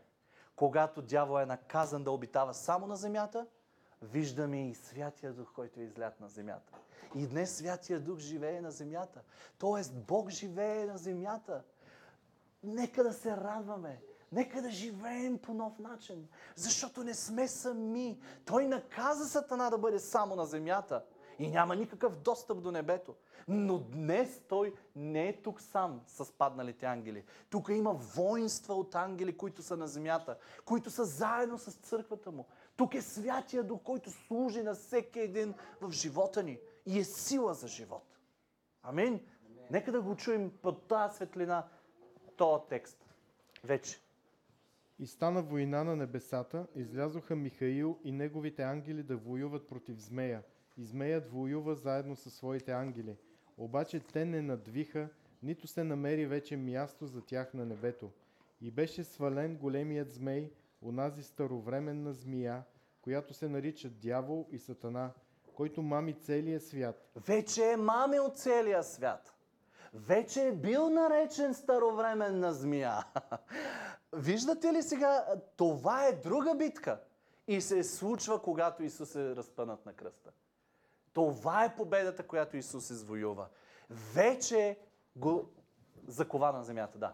когато 0.55 1.01
дявол 1.01 1.39
е 1.39 1.45
наказан 1.45 2.03
да 2.03 2.11
обитава 2.11 2.53
само 2.53 2.87
на 2.87 2.95
земята, 2.95 3.47
виждаме 4.01 4.69
и 4.69 4.75
Святия 4.75 5.33
Дух, 5.33 5.53
който 5.53 5.79
е 5.79 5.83
излят 5.83 6.19
на 6.19 6.29
земята. 6.29 6.73
И 7.15 7.27
днес 7.27 7.57
Святия 7.57 7.99
Дух 7.99 8.19
живее 8.19 8.61
на 8.61 8.71
земята. 8.71 9.21
Тоест 9.57 9.93
Бог 9.95 10.29
живее 10.29 10.85
на 10.85 10.97
земята. 10.97 11.63
Нека 12.63 13.03
да 13.03 13.13
се 13.13 13.37
радваме. 13.37 14.01
Нека 14.31 14.61
да 14.61 14.69
живеем 14.69 15.37
по 15.37 15.53
нов 15.53 15.79
начин, 15.79 16.27
защото 16.55 17.03
не 17.03 17.13
сме 17.13 17.47
сами. 17.47 18.19
Той 18.45 18.67
наказа 18.67 19.25
Сатана 19.25 19.69
да 19.69 19.77
бъде 19.77 19.99
само 19.99 20.35
на 20.35 20.45
земята 20.45 21.03
и 21.39 21.47
няма 21.47 21.75
никакъв 21.75 22.15
достъп 22.15 22.61
до 22.61 22.71
небето. 22.71 23.15
Но 23.47 23.79
днес 23.79 24.41
той 24.47 24.73
не 24.95 25.27
е 25.27 25.41
тук 25.41 25.61
сам 25.61 26.01
с 26.07 26.31
падналите 26.31 26.85
ангели. 26.85 27.23
Тук 27.49 27.69
има 27.69 27.93
воинства 27.93 28.73
от 28.73 28.95
ангели, 28.95 29.37
които 29.37 29.63
са 29.63 29.77
на 29.77 29.87
земята, 29.87 30.37
които 30.65 30.89
са 30.89 31.05
заедно 31.05 31.57
с 31.57 31.71
църквата 31.71 32.31
му. 32.31 32.45
Тук 32.75 32.95
е 32.95 33.01
Святия 33.01 33.63
Дух, 33.63 33.79
който 33.83 34.11
служи 34.11 34.63
на 34.63 34.73
всеки 34.73 35.19
един 35.19 35.53
в 35.81 35.91
живота 35.91 36.43
ни 36.43 36.59
и 36.85 36.99
е 36.99 37.03
сила 37.03 37.53
за 37.53 37.67
живот. 37.67 38.17
Амин. 38.83 39.19
Нека 39.71 39.91
да 39.91 40.01
го 40.01 40.15
чуем 40.15 40.51
под 40.61 40.87
тази 40.87 41.15
светлина, 41.15 41.67
този 42.37 42.63
текст. 42.69 43.05
Вече. 43.63 44.01
И 44.99 45.07
стана 45.07 45.41
война 45.41 45.83
на 45.83 45.95
небесата, 45.95 46.67
излязоха 46.75 47.35
Михаил 47.35 47.99
и 48.03 48.11
неговите 48.11 48.63
ангели 48.63 49.03
да 49.03 49.17
воюват 49.17 49.67
против 49.67 49.99
змея. 49.99 50.43
И 50.77 50.83
змеят 50.83 51.27
воюва 51.31 51.75
заедно 51.75 52.15
със 52.15 52.33
своите 52.33 52.71
ангели. 52.71 53.17
Обаче 53.57 53.99
те 53.99 54.25
не 54.25 54.41
надвиха, 54.41 55.09
нито 55.43 55.67
се 55.67 55.83
намери 55.83 56.25
вече 56.25 56.57
място 56.57 57.05
за 57.05 57.21
тях 57.21 57.53
на 57.53 57.65
небето. 57.65 58.11
И 58.61 58.71
беше 58.71 59.03
свален 59.03 59.57
големият 59.57 60.11
змей, 60.11 60.51
онази 60.81 61.23
старовременна 61.23 62.13
змия, 62.13 62.63
която 63.01 63.33
се 63.33 63.49
нарича 63.49 63.89
Дявол 63.89 64.47
и 64.51 64.59
Сатана, 64.59 65.11
който 65.55 65.81
мами 65.81 66.13
целия 66.13 66.59
свят. 66.59 67.09
Вече 67.15 67.71
е 67.71 67.77
маме 67.77 68.19
от 68.19 68.37
целия 68.37 68.83
свят. 68.83 69.33
вече 69.93 70.47
е 70.47 70.51
бил 70.51 70.89
наречен 70.89 71.53
старовременна 71.53 72.53
змия. 72.53 72.93
Виждате 74.13 74.73
ли 74.73 74.81
сега, 74.83 75.25
това 75.57 76.07
е 76.07 76.11
друга 76.11 76.55
битка. 76.55 77.01
И 77.47 77.61
се 77.61 77.83
случва, 77.83 78.41
когато 78.41 78.83
Исус 78.83 79.15
е 79.15 79.35
разпънат 79.35 79.85
на 79.85 79.93
кръста. 79.93 80.31
Това 81.15 81.65
е 81.65 81.75
победата, 81.75 82.27
която 82.27 82.57
Исус 82.57 82.89
извоюва. 82.89 83.47
Вече 83.89 84.77
го 85.15 85.49
закова 86.07 86.51
на 86.51 86.63
земята, 86.63 86.97
да. 86.97 87.13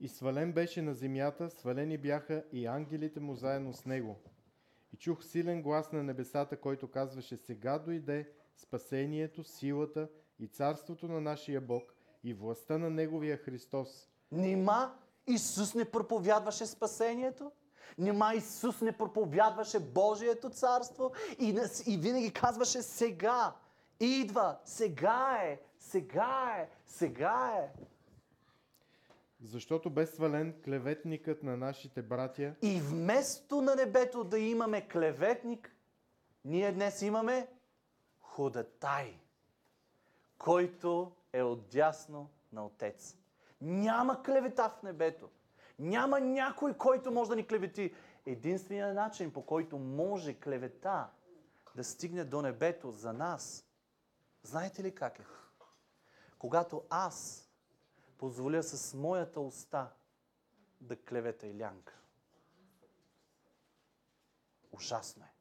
И 0.00 0.08
свален 0.08 0.52
беше 0.52 0.82
на 0.82 0.94
земята, 0.94 1.50
свалени 1.50 1.98
бяха 1.98 2.44
и 2.52 2.66
ангелите 2.66 3.20
му 3.20 3.34
заедно 3.34 3.72
с 3.72 3.84
него. 3.84 4.16
И 4.92 4.96
чух 4.96 5.24
силен 5.24 5.62
глас 5.62 5.92
на 5.92 6.02
небесата, 6.02 6.60
който 6.60 6.90
казваше, 6.90 7.36
сега 7.36 7.78
дойде 7.78 8.30
спасението, 8.56 9.44
силата 9.44 10.08
и 10.38 10.46
царството 10.48 11.08
на 11.08 11.20
нашия 11.20 11.60
Бог 11.60 11.94
и 12.24 12.34
властта 12.34 12.78
на 12.78 12.90
Неговия 12.90 13.36
Христос. 13.36 14.08
Нима 14.32 14.94
Исус 15.26 15.74
не 15.74 15.90
проповядваше 15.90 16.66
спасението? 16.66 17.52
Нима 17.98 18.34
Исус 18.34 18.80
не 18.80 18.92
проповядваше 18.92 19.80
Божието 19.80 20.50
царство 20.50 21.12
и, 21.38 21.60
и 21.86 21.96
винаги 21.96 22.32
казваше 22.32 22.82
сега. 22.82 23.54
Идва, 24.00 24.58
сега 24.64 25.38
е, 25.44 25.60
сега 25.78 26.56
е, 26.58 26.68
сега 26.86 27.52
е. 27.58 27.82
Защото 29.42 29.90
бе 29.90 30.06
свален 30.06 30.54
клеветникът 30.64 31.42
на 31.42 31.56
нашите 31.56 32.02
братя, 32.02 32.54
И 32.62 32.80
вместо 32.80 33.60
на 33.60 33.74
небето 33.74 34.24
да 34.24 34.38
имаме 34.38 34.88
клеветник, 34.88 35.74
ние 36.44 36.72
днес 36.72 37.02
имаме 37.02 37.48
ходатай, 38.20 39.18
който 40.38 41.12
е 41.32 41.42
отдясно 41.42 42.30
на 42.52 42.66
Отец. 42.66 43.16
Няма 43.60 44.22
клевета 44.22 44.70
в 44.78 44.82
небето. 44.82 45.28
Няма 45.78 46.20
някой, 46.20 46.76
който 46.76 47.10
може 47.10 47.30
да 47.30 47.36
ни 47.36 47.46
клевети. 47.46 47.94
Единственият 48.26 48.94
начин, 48.94 49.32
по 49.32 49.46
който 49.46 49.78
може 49.78 50.40
клевета 50.40 51.10
да 51.76 51.84
стигне 51.84 52.24
до 52.24 52.42
небето 52.42 52.92
за 52.92 53.12
нас, 53.12 53.64
знаете 54.42 54.82
ли 54.82 54.94
как 54.94 55.18
е? 55.18 55.24
Когато 56.38 56.82
аз 56.90 57.48
позволя 58.18 58.62
с 58.62 58.94
моята 58.94 59.40
уста 59.40 59.90
да 60.80 60.96
клевета 60.96 61.46
Илянка. 61.46 61.98
Ужасно 64.72 65.24
е. 65.24 65.32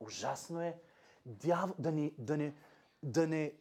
Ужасно 0.00 0.62
е 0.62 0.80
дяв... 1.26 1.70
да, 1.78 1.92
ни, 1.92 2.14
да, 2.18 2.36
не, 2.36 2.54
да 3.02 3.26
не 3.26 3.54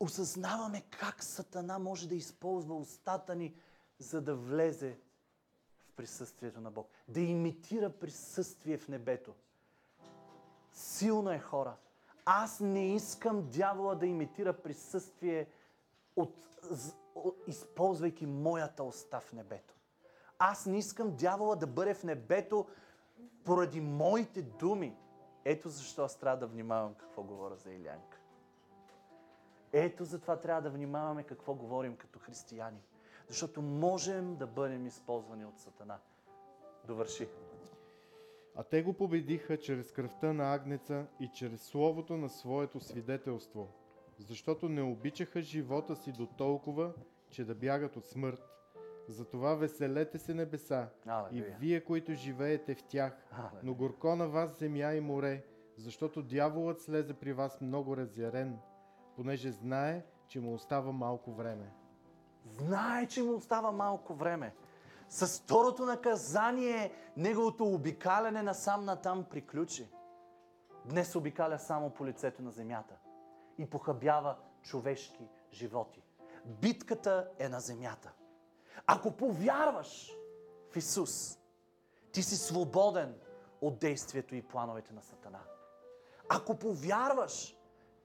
осъзнаваме 0.00 0.80
как 0.90 1.24
Сатана 1.24 1.78
може 1.78 2.08
да 2.08 2.14
използва 2.14 2.74
устата 2.76 3.34
ни, 3.34 3.54
за 3.98 4.20
да 4.20 4.36
влезе 4.36 4.98
присъствието 5.98 6.60
на 6.60 6.70
Бог. 6.70 6.88
Да 7.08 7.20
имитира 7.20 7.90
присъствие 7.90 8.78
в 8.78 8.88
небето. 8.88 9.34
Силно 10.72 11.30
е 11.30 11.38
хора. 11.38 11.76
Аз 12.24 12.60
не 12.60 12.94
искам 12.94 13.50
дявола 13.50 13.94
да 13.94 14.06
имитира 14.06 14.52
присъствие, 14.52 15.46
от, 16.16 16.34
з- 16.62 16.94
о- 17.14 17.32
използвайки 17.46 18.26
моята 18.26 18.84
уста 18.84 19.20
в 19.20 19.32
небето. 19.32 19.74
Аз 20.38 20.66
не 20.66 20.78
искам 20.78 21.16
дявола 21.16 21.56
да 21.56 21.66
бъде 21.66 21.94
в 21.94 22.04
небето 22.04 22.66
поради 23.44 23.80
моите 23.80 24.42
думи. 24.42 24.96
Ето 25.44 25.68
защо 25.68 26.04
аз 26.04 26.16
трябва 26.16 26.38
да 26.38 26.46
внимавам 26.46 26.94
какво 26.94 27.22
говоря 27.22 27.56
за 27.56 27.72
Илянка. 27.72 28.18
Ето 29.72 30.04
затова 30.04 30.36
трябва 30.36 30.62
да 30.62 30.70
внимаваме 30.70 31.22
какво 31.22 31.54
говорим 31.54 31.96
като 31.96 32.18
християни. 32.18 32.80
Защото 33.28 33.62
можем 33.62 34.36
да 34.36 34.46
бъдем 34.46 34.86
използвани 34.86 35.44
от 35.44 35.58
Сатана. 35.58 35.98
Довърши. 36.86 37.28
а 38.56 38.62
те 38.62 38.82
го 38.82 38.92
победиха 38.92 39.56
чрез 39.56 39.92
кръвта 39.92 40.32
на 40.32 40.54
Агнеца 40.54 41.06
и 41.20 41.28
чрез 41.34 41.62
словото 41.62 42.16
на 42.16 42.28
своето 42.28 42.80
свидетелство, 42.80 43.68
защото 44.18 44.68
не 44.68 44.82
обичаха 44.82 45.42
живота 45.42 45.96
си 45.96 46.12
до 46.12 46.26
толкова, 46.26 46.92
че 47.30 47.44
да 47.44 47.54
бягат 47.54 47.96
от 47.96 48.06
смърт. 48.06 48.42
Затова 49.08 49.54
веселете 49.54 50.18
се 50.18 50.34
небеса 50.34 50.88
и 51.06 51.10
Алелуя. 51.10 51.56
вие, 51.60 51.84
които 51.84 52.14
живеете 52.14 52.74
в 52.74 52.82
тях, 52.82 53.26
Алелуя. 53.32 53.60
но 53.62 53.74
горко 53.74 54.16
на 54.16 54.28
вас 54.28 54.58
земя 54.58 54.94
и 54.94 55.00
море, 55.00 55.44
защото 55.76 56.22
дяволът 56.22 56.80
слезе 56.80 57.14
при 57.14 57.32
вас 57.32 57.60
много 57.60 57.96
разярен, 57.96 58.58
понеже 59.16 59.50
знае, 59.50 60.04
че 60.28 60.40
му 60.40 60.54
остава 60.54 60.92
малко 60.92 61.32
време. 61.32 61.72
Знае, 62.58 63.06
че 63.06 63.22
му 63.22 63.34
остава 63.34 63.72
малко 63.72 64.14
време. 64.14 64.54
С 65.08 65.40
второто 65.40 65.84
наказание, 65.84 66.92
неговото 67.16 67.64
обикаляне 67.64 68.42
насам 68.42 68.84
натам 68.84 69.24
приключи. 69.24 69.90
Днес 70.84 71.16
обикаля 71.16 71.58
само 71.58 71.90
по 71.90 72.06
лицето 72.06 72.42
на 72.42 72.50
земята 72.50 72.94
и 73.58 73.70
похабява 73.70 74.36
човешки 74.62 75.28
животи. 75.52 76.02
Битката 76.44 77.30
е 77.38 77.48
на 77.48 77.60
земята. 77.60 78.12
Ако 78.86 79.16
повярваш 79.16 80.12
в 80.72 80.76
Исус, 80.76 81.38
ти 82.12 82.22
си 82.22 82.36
свободен 82.36 83.14
от 83.60 83.78
действието 83.78 84.34
и 84.34 84.42
плановете 84.42 84.92
на 84.92 85.02
Сатана. 85.02 85.40
Ако 86.28 86.58
повярваш, 86.58 87.56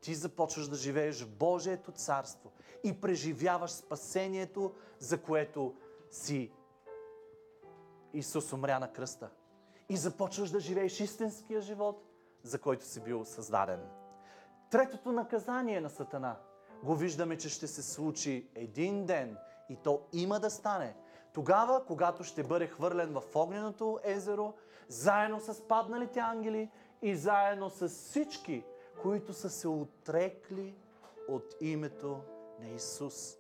ти 0.04 0.16
започваш 0.16 0.68
да 0.68 0.76
живееш 0.76 1.24
в 1.24 1.30
Божието 1.30 1.92
царство 1.92 2.52
и 2.84 3.02
преживяваш 3.02 3.72
спасението, 3.72 4.74
за 5.00 5.22
което 5.22 5.76
си 6.12 6.52
Исус 8.14 8.54
умря 8.54 8.80
на 8.80 8.94
кръста. 8.94 9.30
И 9.90 9.98
започваш 9.98 10.50
да 10.50 10.60
живееш 10.60 11.00
истинския 11.00 11.62
живот, 11.62 12.04
за 12.44 12.60
който 12.60 12.86
си 12.86 13.00
бил 13.00 13.26
създаден. 13.26 13.80
Третото 14.70 15.12
наказание 15.12 15.82
на 15.82 15.90
Сатана 15.90 16.36
го 16.84 16.96
виждаме, 16.96 17.38
че 17.38 17.50
ще 17.50 17.68
се 17.68 17.84
случи 17.84 18.50
един 18.56 19.06
ден 19.06 19.38
и 19.70 19.76
то 19.76 20.02
има 20.14 20.40
да 20.40 20.50
стане. 20.50 20.96
Тогава, 21.34 21.86
когато 21.86 22.24
ще 22.24 22.44
бъде 22.44 22.68
хвърлен 22.68 23.14
в 23.14 23.36
огненото 23.36 24.00
езеро, 24.04 24.54
заедно 24.88 25.40
с 25.40 25.68
падналите 25.68 26.20
ангели 26.20 26.70
и 27.02 27.16
заедно 27.16 27.70
с 27.70 27.90
всички, 27.90 28.64
които 29.02 29.34
са 29.34 29.50
се 29.50 29.68
отрекли 29.68 30.76
от 31.28 31.56
името 31.62 32.22
на 32.60 32.70
Исус. 32.70 33.38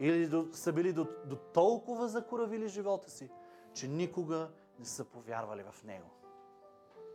Или 0.00 0.26
до, 0.26 0.48
са 0.52 0.72
били 0.72 0.92
до, 0.92 1.06
до 1.24 1.36
толкова 1.36 2.08
закоравили 2.08 2.68
живота 2.68 3.10
си, 3.10 3.30
че 3.74 3.88
никога 3.88 4.50
не 4.78 4.84
са 4.84 5.04
повярвали 5.04 5.62
в 5.62 5.84
Него. 5.84 6.10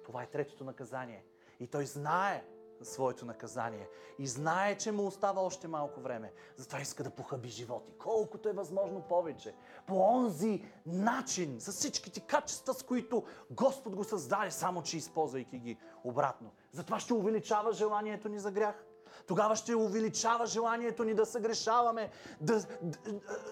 Това 0.06 0.24
е 0.24 0.30
третото 0.30 0.64
наказание. 0.64 1.26
И 1.60 1.68
той 1.68 1.86
знае 1.86 2.46
своето 2.82 3.26
наказание. 3.26 3.90
И 4.20 4.28
знае, 4.28 4.78
че 4.78 4.92
му 4.92 5.08
остава 5.08 5.42
още 5.42 5.68
малко 5.68 6.00
време. 6.00 6.34
Затова 6.56 6.82
иска 6.82 7.04
да 7.04 7.10
похаби 7.10 7.50
животи. 7.50 7.94
Колкото 7.98 8.50
е 8.50 8.54
възможно 8.54 9.02
повече. 9.02 9.56
По 9.88 10.00
онзи 10.00 10.64
начин, 10.86 11.56
с 11.60 11.72
всичките 11.72 12.20
качества, 12.20 12.74
с 12.74 12.84
които 12.84 13.24
Господ 13.52 13.96
го 13.96 14.04
създаде, 14.04 14.52
само 14.52 14.82
че 14.82 14.98
използвайки 14.98 15.58
ги 15.58 15.78
обратно. 16.04 16.52
Затова 16.72 17.00
ще 17.00 17.14
увеличава 17.14 17.74
желанието 17.74 18.30
ни 18.30 18.40
за 18.40 18.52
грях. 18.52 18.86
Тогава 19.28 19.56
ще 19.56 19.76
увеличава 19.76 20.46
желанието 20.46 21.04
ни 21.04 21.14
да 21.14 21.26
съгрешаваме, 21.26 22.10
да, 22.42 22.60
да, 22.82 22.98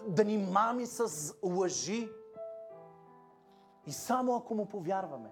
да 0.07 0.23
ни 0.23 0.38
мами 0.38 0.86
с 0.86 1.33
лъжи. 1.43 2.09
И 3.88 3.91
само 3.91 4.36
ако 4.36 4.55
му 4.55 4.65
повярваме. 4.65 5.29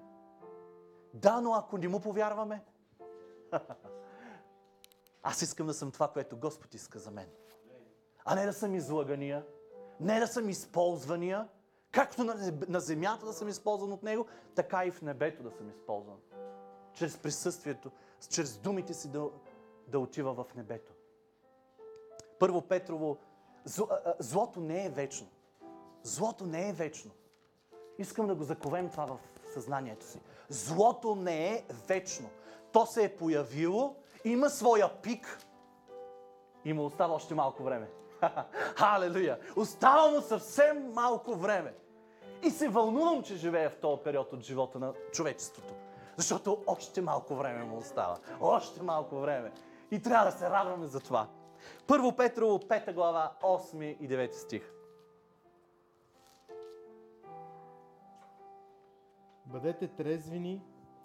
Да, 1.14 1.42
но 1.42 1.54
ако 1.54 1.78
не 1.78 1.88
му 1.88 2.00
повярваме, 2.00 2.64
аз 5.24 5.42
искам 5.42 5.68
да 5.68 5.74
съм 5.74 5.92
това, 5.92 6.08
което 6.08 6.38
Господ 6.38 6.74
иска 6.74 7.00
за 7.00 7.12
мен. 7.12 7.30
А 8.26 8.36
не 8.36 8.46
да 8.46 8.54
съм 8.54 8.76
излагания, 8.76 9.46
не 10.00 10.20
да 10.20 10.28
съм 10.28 10.50
използвания, 10.50 11.48
както 11.92 12.24
на, 12.68 12.80
земята 12.80 13.26
да 13.26 13.34
съм 13.34 13.50
използван 13.50 13.92
от 13.92 14.04
Него, 14.04 14.26
така 14.56 14.86
и 14.86 14.92
в 14.92 15.02
небето 15.02 15.44
да 15.44 15.52
съм 15.52 15.70
използван. 15.70 16.18
Чрез 16.94 17.18
присъствието, 17.18 17.92
чрез 18.30 18.58
думите 18.58 18.94
си 18.94 19.08
да, 19.08 19.30
да 19.88 20.00
отива 20.00 20.34
в 20.34 20.46
небето. 20.56 20.94
Първо 22.40 22.62
Петрово, 22.62 23.18
зло, 23.66 23.88
злото 24.20 24.60
не 24.60 24.86
е 24.86 24.90
вечно. 24.90 25.28
Злото 26.04 26.46
не 26.46 26.70
е 26.70 26.74
вечно. 26.74 27.12
Искам 27.98 28.28
да 28.28 28.36
го 28.36 28.44
заковем 28.44 28.90
това 28.90 29.06
в 29.06 29.20
съзнанието 29.54 30.06
си. 30.06 30.20
Злото 30.50 31.16
не 31.16 31.54
е 31.54 31.66
вечно. 31.88 32.30
То 32.74 32.86
се 32.86 33.04
е 33.04 33.16
появило, 33.16 33.96
има 34.24 34.50
своя 34.50 35.02
пик 35.02 35.40
и 36.66 36.74
му 36.74 36.86
остава 36.86 37.14
още 37.14 37.36
малко 37.36 37.64
време. 37.64 37.90
Халелуя! 38.52 39.40
Остава 39.56 40.08
му 40.08 40.22
съвсем 40.22 40.94
малко 40.94 41.36
време. 41.36 41.74
И 42.44 42.50
се 42.50 42.70
вълнувам, 42.70 43.24
че 43.24 43.36
живея 43.36 43.70
в 43.70 43.78
този 43.78 44.02
период 44.04 44.34
от 44.34 44.42
живота 44.42 44.80
на 44.80 44.94
човечеството. 45.12 45.74
Защото 46.18 46.64
още 46.68 47.02
малко 47.02 47.36
време 47.36 47.64
му 47.64 47.78
остава. 47.78 48.18
Още 48.42 48.84
малко 48.84 49.20
време. 49.20 49.52
И 49.92 50.02
трябва 50.02 50.26
да 50.26 50.38
се 50.38 50.50
радваме 50.50 50.88
за 50.88 51.00
това. 51.00 51.28
Първо 51.88 52.16
Петрово, 52.16 52.60
5 52.60 52.94
глава, 52.94 53.32
8 53.42 53.98
и 54.00 54.10
9 54.10 54.32
стих. 54.32 54.72
Бъдете 59.46 59.88
трезвени, 59.88 60.62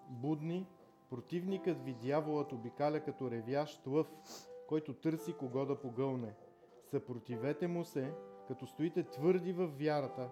будни, 0.08 0.66
противникът 1.10 1.84
ви 1.84 1.94
дяволът 1.94 2.52
обикаля 2.52 3.00
като 3.00 3.30
ревящ 3.30 3.86
лъв, 3.86 4.06
който 4.68 4.94
търси 4.94 5.32
кого 5.32 5.66
да 5.66 5.80
погълне. 5.80 6.34
Съпротивете 6.90 7.66
му 7.66 7.84
се, 7.84 8.12
като 8.48 8.66
стоите 8.66 9.02
твърди 9.02 9.52
в 9.52 9.66
вярата, 9.66 10.30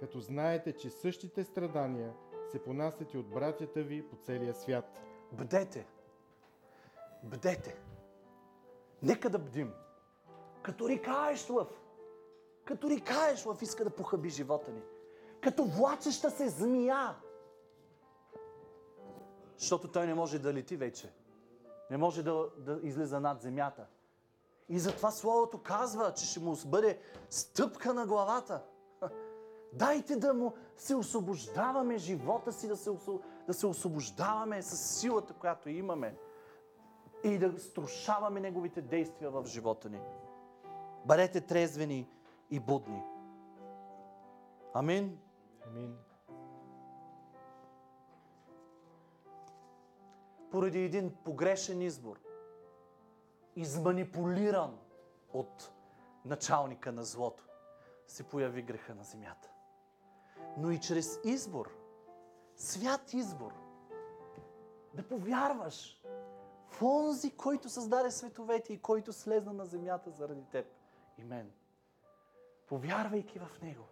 като 0.00 0.20
знаете, 0.20 0.72
че 0.72 0.90
същите 0.90 1.44
страдания 1.44 2.14
се 2.50 2.62
понасят 2.62 3.14
и 3.14 3.18
от 3.18 3.30
братята 3.30 3.82
ви 3.82 4.08
по 4.08 4.16
целия 4.16 4.54
свят. 4.54 5.00
Бдете! 5.32 5.86
Бдете! 7.22 7.76
Нека 9.02 9.30
да 9.30 9.38
бдим. 9.38 9.72
Като 10.62 10.88
рикаеш 10.88 11.50
лъв, 11.50 11.82
като 12.64 12.90
рикаеш 12.90 13.46
лъв 13.46 13.62
иска 13.62 13.84
да 13.84 13.90
похаби 13.90 14.28
живота 14.28 14.70
ни. 14.70 14.82
Като 15.40 15.64
влачеща 15.64 16.30
се 16.30 16.48
змия. 16.48 17.16
Защото 19.62 19.88
той 19.88 20.06
не 20.06 20.14
може 20.14 20.38
да 20.38 20.54
лети 20.54 20.76
вече. 20.76 21.12
Не 21.90 21.96
може 21.96 22.22
да, 22.22 22.48
да 22.58 22.80
излиза 22.82 23.20
над 23.20 23.40
земята. 23.40 23.86
И 24.68 24.78
затова 24.78 25.10
Словото 25.10 25.62
казва, 25.62 26.14
че 26.14 26.26
ще 26.26 26.40
му 26.40 26.56
бъде 26.66 27.00
стъпка 27.30 27.94
на 27.94 28.06
главата. 28.06 28.62
Дайте 29.72 30.16
да 30.16 30.34
му 30.34 30.54
се 30.76 30.94
освобождаваме 30.94 31.98
живота 31.98 32.52
си, 32.52 32.68
да 32.68 32.76
се, 32.76 32.90
да 33.46 33.54
се 33.54 33.66
освобождаваме 33.66 34.62
с 34.62 34.76
силата, 34.76 35.34
която 35.34 35.68
имаме 35.68 36.16
и 37.24 37.38
да 37.38 37.58
струшаваме 37.58 38.40
неговите 38.40 38.82
действия 38.82 39.30
в 39.30 39.46
живота 39.46 39.90
ни. 39.90 40.00
Бъдете 41.04 41.40
трезвени 41.40 42.08
и 42.50 42.60
будни. 42.60 43.02
Амин. 44.74 45.18
Амин. 45.66 45.96
Поради 50.52 50.78
един 50.78 51.14
погрешен 51.24 51.82
избор, 51.82 52.20
изманипулиран 53.56 54.78
от 55.32 55.72
началника 56.24 56.92
на 56.92 57.04
злото, 57.04 57.44
се 58.06 58.22
появи 58.22 58.62
греха 58.62 58.94
на 58.94 59.04
земята. 59.04 59.50
Но 60.58 60.70
и 60.70 60.80
чрез 60.80 61.20
избор, 61.24 61.76
свят 62.56 63.12
избор, 63.12 63.52
да 64.94 65.08
повярваш 65.08 66.02
в 66.68 66.82
онзи, 66.82 67.36
който 67.36 67.68
създаде 67.68 68.10
световете 68.10 68.72
и 68.72 68.82
който 68.82 69.12
слезна 69.12 69.52
на 69.52 69.66
земята 69.66 70.10
заради 70.10 70.44
теб 70.44 70.66
и 71.18 71.24
мен. 71.24 71.52
Повярвайки 72.66 73.38
в 73.38 73.62
Него, 73.62 73.84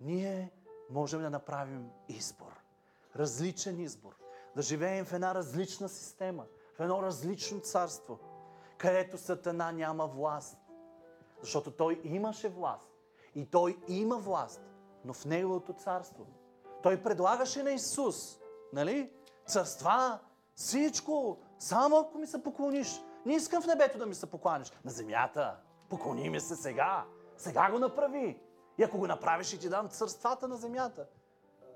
ние 0.00 0.52
можем 0.90 1.20
да 1.20 1.30
направим 1.30 1.90
избор. 2.08 2.60
Различен 3.16 3.80
избор. 3.80 4.19
Да 4.56 4.62
живеем 4.62 5.04
в 5.04 5.12
една 5.12 5.34
различна 5.34 5.88
система, 5.88 6.46
в 6.76 6.80
едно 6.80 7.02
различно 7.02 7.60
царство, 7.60 8.18
където 8.78 9.18
Сатана 9.18 9.72
няма 9.72 10.06
власт. 10.06 10.58
Защото 11.40 11.70
той 11.70 12.00
имаше 12.04 12.48
власт. 12.48 12.90
И 13.34 13.46
той 13.46 13.78
има 13.88 14.18
власт, 14.18 14.62
но 15.04 15.12
в 15.12 15.24
неговото 15.24 15.72
царство. 15.72 16.26
Той 16.82 17.02
предлагаше 17.02 17.62
на 17.62 17.70
Исус, 17.70 18.38
нали? 18.72 19.12
Царства, 19.46 20.18
всичко, 20.54 21.38
само 21.58 21.96
ако 21.96 22.18
ми 22.18 22.26
се 22.26 22.42
поклониш. 22.42 23.00
Не 23.26 23.34
искам 23.34 23.62
в 23.62 23.66
небето 23.66 23.98
да 23.98 24.06
ми 24.06 24.14
се 24.14 24.30
поклониш. 24.30 24.72
На 24.84 24.90
земята. 24.90 25.56
Поклони 25.88 26.30
ми 26.30 26.40
се 26.40 26.56
сега. 26.56 27.04
Сега 27.36 27.70
го 27.70 27.78
направи. 27.78 28.40
И 28.78 28.82
ако 28.82 28.98
го 28.98 29.06
направиш, 29.06 29.46
ще 29.46 29.58
ти 29.58 29.68
дам 29.68 29.88
царствата 29.88 30.48
на 30.48 30.56
земята. 30.56 31.06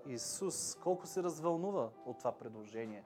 Исус, 0.07 0.75
колко 0.75 1.07
се 1.07 1.23
развълнува 1.23 1.91
от 2.07 2.19
това 2.19 2.33
предложение. 2.33 3.05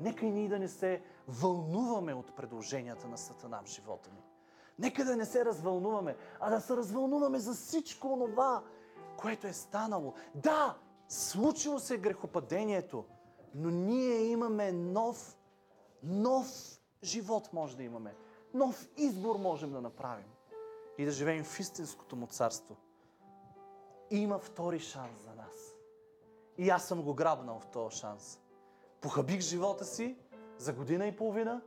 Нека 0.00 0.26
и 0.26 0.30
ние 0.30 0.48
да 0.48 0.58
не 0.58 0.68
се 0.68 1.02
вълнуваме 1.28 2.14
от 2.14 2.36
предложенията 2.36 3.08
на 3.08 3.18
Сатана 3.18 3.62
в 3.64 3.68
живота 3.68 4.10
ни. 4.10 4.22
Нека 4.78 5.04
да 5.04 5.16
не 5.16 5.24
се 5.24 5.44
развълнуваме, 5.44 6.16
а 6.40 6.50
да 6.50 6.60
се 6.60 6.76
развълнуваме 6.76 7.38
за 7.38 7.54
всичко 7.54 8.26
това, 8.30 8.62
което 9.16 9.46
е 9.46 9.52
станало. 9.52 10.14
Да, 10.34 10.78
случило 11.08 11.78
се 11.78 11.98
грехопадението, 11.98 13.04
но 13.54 13.70
ние 13.70 14.24
имаме 14.24 14.72
нов, 14.72 15.36
нов 16.02 16.46
живот 17.02 17.52
може 17.52 17.76
да 17.76 17.82
имаме. 17.82 18.14
Нов 18.54 18.88
избор 18.96 19.36
можем 19.36 19.72
да 19.72 19.80
направим. 19.80 20.26
И 20.98 21.04
да 21.04 21.10
живеем 21.10 21.44
в 21.44 21.60
истинското 21.60 22.16
му 22.16 22.26
царство. 22.26 22.76
Има 24.10 24.38
втори 24.38 24.80
шанс 24.80 25.22
за 25.24 25.34
нас. 25.34 25.59
И 26.60 26.70
аз 26.70 26.88
съм 26.88 27.02
го 27.02 27.14
грабнал 27.14 27.60
в 27.60 27.66
този 27.66 27.96
шанс. 27.96 28.40
Похабих 29.00 29.40
живота 29.40 29.84
си 29.84 30.16
за 30.58 30.72
година 30.72 31.06
и 31.06 31.16
половина, 31.16 31.62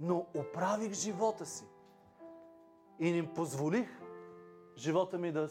но 0.00 0.26
оправих 0.34 0.92
живота 0.92 1.46
си. 1.46 1.64
И 3.00 3.12
не 3.12 3.34
позволих 3.34 3.88
живота 4.76 5.18
ми 5.18 5.32
да, 5.32 5.48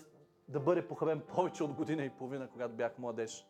да 0.47 0.59
бъде 0.59 0.87
похабен 0.87 1.21
повече 1.21 1.63
от 1.63 1.73
година 1.73 2.03
и 2.03 2.09
половина, 2.09 2.49
когато 2.49 2.73
бях 2.73 2.97
младеж. 2.97 3.47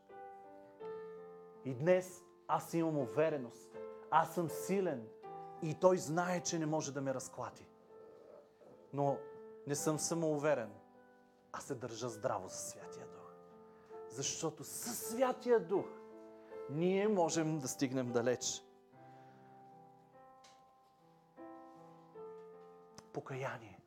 И 1.66 1.74
днес 1.74 2.24
аз 2.48 2.74
имам 2.74 2.98
увереност. 2.98 3.78
Аз 4.12 4.34
съм 4.34 4.50
силен. 4.50 5.08
И 5.62 5.76
той 5.80 5.98
знае, 5.98 6.44
че 6.44 6.60
не 6.60 6.66
може 6.66 6.94
да 6.94 7.02
ме 7.02 7.14
разклати. 7.14 7.68
Но 8.94 9.18
не 9.68 9.76
съм 9.76 10.00
самоуверен. 10.00 10.72
Аз 11.52 11.64
се 11.64 11.76
държа 11.76 12.10
здраво 12.10 12.48
за 12.48 12.58
Святия 12.58 13.08
Дух. 13.08 13.22
Защото 14.14 14.64
със 14.64 14.99
Святия 14.99 15.59
Дух 15.59 15.86
ние 16.70 17.07
можем 17.07 17.59
да 17.59 17.68
стигнем 17.68 18.11
далеч. 18.11 18.64
Покаяние. 23.14 23.80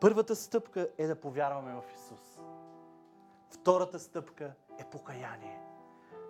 Първата 0.00 0.36
стъпка 0.36 0.88
е 0.98 1.06
да 1.06 1.20
повярваме 1.20 1.74
в 1.74 1.84
Исус. 1.94 2.38
Втората 3.50 3.98
стъпка 3.98 4.54
е 4.78 4.84
покаяние. 4.90 5.62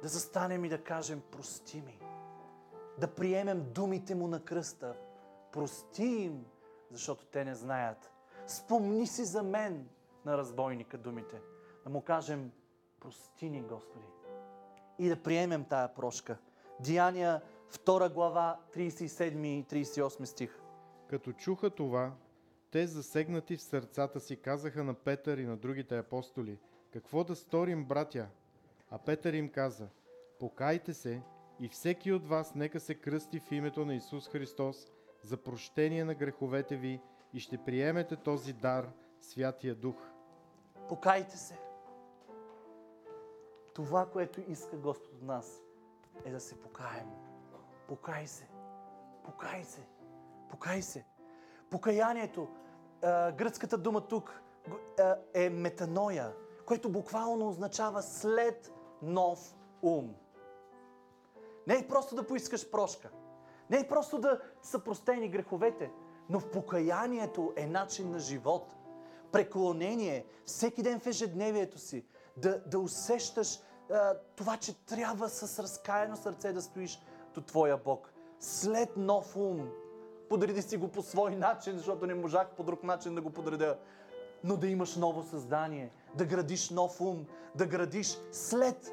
Да 0.02 0.08
застанем 0.08 0.64
и 0.64 0.68
да 0.68 0.84
кажем 0.84 1.22
прости 1.30 1.80
ми. 1.80 2.00
Да 2.98 3.14
приемем 3.14 3.72
думите 3.72 4.14
му 4.14 4.28
на 4.28 4.44
кръста. 4.44 4.96
Прости 5.52 6.04
им, 6.04 6.46
защото 6.90 7.26
те 7.26 7.44
не 7.44 7.54
знаят. 7.54 8.12
Спомни 8.46 9.06
си 9.06 9.24
за 9.24 9.42
мен 9.42 9.88
на 10.24 10.38
разбойника 10.38 10.98
думите. 10.98 11.40
Да 11.84 11.90
му 11.90 12.02
кажем 12.02 12.50
прости 13.00 13.50
ни, 13.50 13.62
Господи. 13.62 14.06
И 14.98 15.08
да 15.08 15.22
приемем 15.22 15.64
тая 15.64 15.94
прошка. 15.94 16.38
Деяния 16.80 17.42
2 17.72 18.12
глава 18.12 18.60
37 18.74 19.46
и 19.46 19.64
38 19.64 20.24
стих. 20.24 20.60
Като 21.08 21.32
чуха 21.32 21.70
това, 21.70 22.12
те 22.70 22.86
засегнати 22.86 23.56
в 23.56 23.62
сърцата 23.62 24.20
си 24.20 24.36
казаха 24.36 24.84
на 24.84 24.94
Петър 24.94 25.38
и 25.38 25.46
на 25.46 25.56
другите 25.56 25.98
апостоли, 25.98 26.58
какво 26.92 27.24
да 27.24 27.36
сторим, 27.36 27.84
братя? 27.84 28.28
А 28.90 28.98
Петър 28.98 29.32
им 29.32 29.48
каза, 29.48 29.88
покайте 30.38 30.94
се 30.94 31.22
и 31.60 31.68
всеки 31.68 32.12
от 32.12 32.26
вас 32.26 32.54
нека 32.54 32.80
се 32.80 32.94
кръсти 32.94 33.40
в 33.40 33.52
името 33.52 33.84
на 33.84 33.94
Исус 33.94 34.28
Христос 34.28 34.86
за 35.22 35.36
прощение 35.36 36.04
на 36.04 36.14
греховете 36.14 36.76
ви 36.76 37.00
и 37.34 37.40
ще 37.40 37.58
приемете 37.58 38.16
този 38.16 38.52
дар, 38.52 38.90
Святия 39.20 39.74
Дух. 39.74 39.96
Покайте 40.88 41.36
се. 41.36 41.69
Това, 43.74 44.06
което 44.06 44.40
иска 44.40 44.76
Господ 44.76 45.12
от 45.14 45.22
нас, 45.22 45.62
е 46.24 46.30
да 46.30 46.40
се 46.40 46.60
покаем. 46.60 47.06
Покай 47.88 48.26
се. 48.26 48.48
Покай 49.24 49.64
се. 49.64 49.86
Покай 50.50 50.82
се. 50.82 51.04
Покаянието, 51.70 52.48
гръцката 53.36 53.78
дума 53.78 54.00
тук 54.00 54.42
е 55.34 55.50
метаноя, 55.50 56.32
което 56.66 56.92
буквално 56.92 57.48
означава 57.48 58.02
след 58.02 58.72
нов 59.02 59.56
ум. 59.82 60.14
Не 61.66 61.74
е 61.74 61.88
просто 61.88 62.14
да 62.14 62.26
поискаш 62.26 62.70
прошка. 62.70 63.10
Не 63.70 63.78
е 63.78 63.88
просто 63.88 64.18
да 64.18 64.40
са 64.62 64.84
простени 64.84 65.28
греховете, 65.28 65.92
но 66.28 66.40
в 66.40 66.50
покаянието 66.50 67.52
е 67.56 67.66
начин 67.66 68.10
на 68.10 68.18
живот. 68.18 68.74
Преклонение, 69.32 70.26
всеки 70.44 70.82
ден 70.82 71.00
в 71.00 71.06
ежедневието 71.06 71.78
си, 71.78 72.04
да, 72.36 72.60
да 72.66 72.78
усещаш 72.78 73.58
а, 73.90 74.14
това, 74.36 74.56
че 74.56 74.84
трябва 74.84 75.28
с 75.28 75.62
разкаяно 75.62 76.16
сърце 76.16 76.52
да 76.52 76.62
стоиш 76.62 77.02
до 77.34 77.40
Твоя 77.40 77.76
Бог. 77.76 78.12
След 78.40 78.96
нов 78.96 79.36
ум, 79.36 79.68
подреди 80.28 80.62
си 80.62 80.76
го 80.76 80.88
по 80.88 81.02
свой 81.02 81.36
начин, 81.36 81.76
защото 81.76 82.06
не 82.06 82.14
можах 82.14 82.50
по 82.50 82.62
друг 82.62 82.82
начин 82.82 83.14
да 83.14 83.20
го 83.20 83.30
подредя. 83.30 83.78
Но 84.44 84.56
да 84.56 84.66
имаш 84.66 84.96
ново 84.96 85.22
създание, 85.22 85.92
да 86.14 86.24
градиш 86.24 86.70
нов 86.70 87.00
ум, 87.00 87.26
да 87.54 87.66
градиш 87.66 88.18
след 88.32 88.92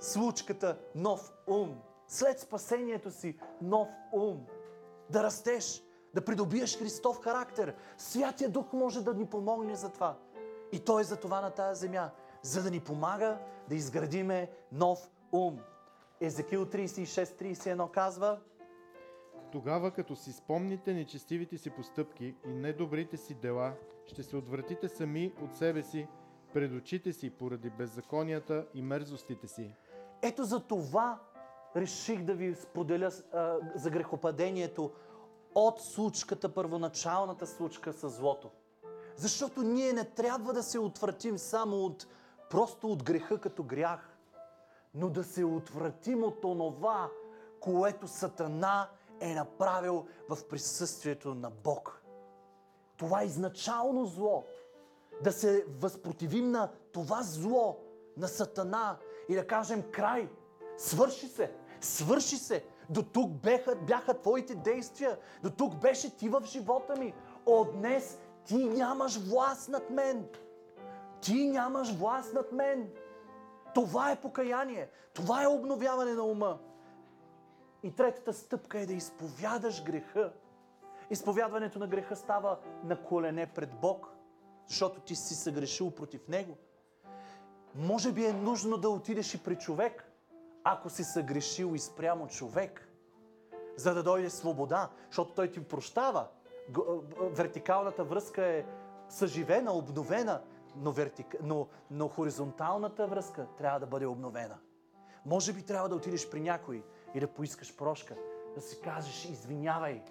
случката 0.00 0.78
нов 0.94 1.32
ум. 1.46 1.78
След 2.08 2.40
спасението 2.40 3.10
си 3.10 3.38
нов 3.62 3.88
ум. 4.12 4.46
Да 5.10 5.22
растеш, 5.22 5.82
да 6.14 6.24
придобиеш 6.24 6.78
Христов 6.78 7.20
характер. 7.20 7.74
Святия 7.98 8.50
Дух 8.50 8.72
може 8.72 9.04
да 9.04 9.14
ни 9.14 9.26
помогне 9.26 9.76
за 9.76 9.88
това. 9.88 10.16
И 10.72 10.80
Той 10.80 11.00
е 11.00 11.04
за 11.04 11.16
това 11.16 11.40
на 11.40 11.50
тази 11.50 11.80
земя, 11.80 12.10
за 12.42 12.62
да 12.62 12.70
ни 12.70 12.80
помага 12.80 13.38
да 13.68 13.74
изградиме 13.74 14.50
нов 14.72 15.10
ум. 15.32 15.58
Езекил 16.20 16.66
36-31 16.66 17.90
казва, 17.90 18.38
Тогава, 19.52 19.90
като 19.90 20.16
си 20.16 20.32
спомните 20.32 20.94
нечестивите 20.94 21.58
си 21.58 21.70
постъпки 21.70 22.34
и 22.46 22.48
недобрите 22.48 23.16
си 23.16 23.34
дела, 23.34 23.72
ще 24.06 24.22
се 24.22 24.36
отвратите 24.36 24.88
сами 24.88 25.32
от 25.42 25.54
себе 25.56 25.82
си, 25.82 26.08
пред 26.54 26.72
очите 26.72 27.12
си, 27.12 27.30
поради 27.30 27.70
беззаконията 27.70 28.66
и 28.74 28.82
мерзостите 28.82 29.48
си. 29.48 29.74
Ето 30.22 30.44
за 30.44 30.60
това 30.60 31.18
реших 31.76 32.22
да 32.22 32.34
ви 32.34 32.54
споделя 32.54 33.10
а, 33.32 33.56
за 33.74 33.90
грехопадението 33.90 34.90
от 35.54 35.80
случката, 35.80 36.54
първоначалната 36.54 37.46
случка 37.46 37.92
с 37.92 38.08
злото. 38.08 38.50
Защото 39.16 39.62
ние 39.62 39.92
не 39.92 40.04
трябва 40.04 40.52
да 40.52 40.62
се 40.62 40.78
отвратим 40.78 41.38
само 41.38 41.76
от, 41.76 42.06
просто 42.50 42.92
от 42.92 43.02
греха 43.02 43.38
като 43.38 43.62
грях, 43.62 44.16
но 44.94 45.10
да 45.10 45.24
се 45.24 45.44
отвратим 45.44 46.24
от 46.24 46.44
онова, 46.44 47.10
което 47.60 48.08
Сатана 48.08 48.88
е 49.20 49.34
направил 49.34 50.06
в 50.28 50.48
присъствието 50.48 51.34
на 51.34 51.50
Бог. 51.50 52.02
Това 52.96 53.22
е 53.22 53.26
изначално 53.26 54.06
зло. 54.06 54.44
Да 55.22 55.32
се 55.32 55.66
възпротивим 55.78 56.50
на 56.50 56.70
това 56.92 57.22
зло, 57.22 57.78
на 58.16 58.28
Сатана 58.28 58.96
и 59.28 59.34
да 59.34 59.46
кажем 59.46 59.82
край, 59.92 60.28
свърши 60.76 61.28
се, 61.28 61.52
свърши 61.80 62.36
се. 62.36 62.64
До 62.90 63.02
тук 63.02 63.30
бяха, 63.30 63.76
бяха 63.76 64.20
твоите 64.20 64.54
действия, 64.54 65.18
до 65.42 65.50
тук 65.50 65.74
беше 65.74 66.16
ти 66.16 66.28
в 66.28 66.42
живота 66.44 66.96
ми. 66.96 67.14
От 67.46 67.72
днес 67.72 68.18
ти 68.44 68.64
нямаш 68.64 69.18
власт 69.18 69.68
над 69.68 69.90
мен. 69.90 70.28
Ти 71.26 71.48
нямаш 71.48 71.92
власт 71.92 72.34
над 72.34 72.52
мен. 72.52 72.90
Това 73.74 74.10
е 74.10 74.20
покаяние. 74.20 74.90
Това 75.14 75.42
е 75.42 75.46
обновяване 75.46 76.14
на 76.14 76.22
ума. 76.22 76.58
И 77.82 77.94
третата 77.94 78.32
стъпка 78.32 78.78
е 78.78 78.86
да 78.86 78.92
изповядаш 78.92 79.84
греха. 79.84 80.32
Изповядването 81.10 81.78
на 81.78 81.86
греха 81.86 82.16
става 82.16 82.58
на 82.84 83.02
колене 83.02 83.46
пред 83.46 83.74
Бог, 83.80 84.08
защото 84.68 85.00
ти 85.00 85.14
си 85.14 85.34
съгрешил 85.34 85.90
против 85.90 86.28
Него. 86.28 86.56
Може 87.74 88.12
би 88.12 88.24
е 88.24 88.32
нужно 88.32 88.76
да 88.76 88.88
отидеш 88.88 89.34
и 89.34 89.42
при 89.44 89.56
човек, 89.58 90.12
ако 90.64 90.90
си 90.90 91.04
съгрешил 91.04 91.74
и 91.74 91.78
спрямо 91.78 92.28
човек, 92.28 92.88
за 93.76 93.94
да 93.94 94.02
дойде 94.02 94.30
свобода, 94.30 94.90
защото 95.06 95.34
той 95.34 95.50
ти 95.50 95.64
прощава. 95.64 96.26
Вертикалната 97.20 98.04
връзка 98.04 98.46
е 98.46 98.64
съживена, 99.08 99.72
обновена, 99.72 100.40
но, 100.76 100.92
вертик... 100.92 101.36
но, 101.42 101.68
но 101.90 102.08
хоризонталната 102.08 103.06
връзка 103.06 103.46
трябва 103.58 103.80
да 103.80 103.86
бъде 103.86 104.06
обновена. 104.06 104.58
Може 105.26 105.52
би 105.52 105.62
трябва 105.62 105.88
да 105.88 105.96
отидеш 105.96 106.30
при 106.30 106.40
някой 106.40 106.84
и 107.14 107.20
да 107.20 107.28
поискаш 107.28 107.76
прошка, 107.76 108.16
да 108.54 108.60
си 108.60 108.80
кажеш 108.80 109.24
извинявай, 109.24 110.02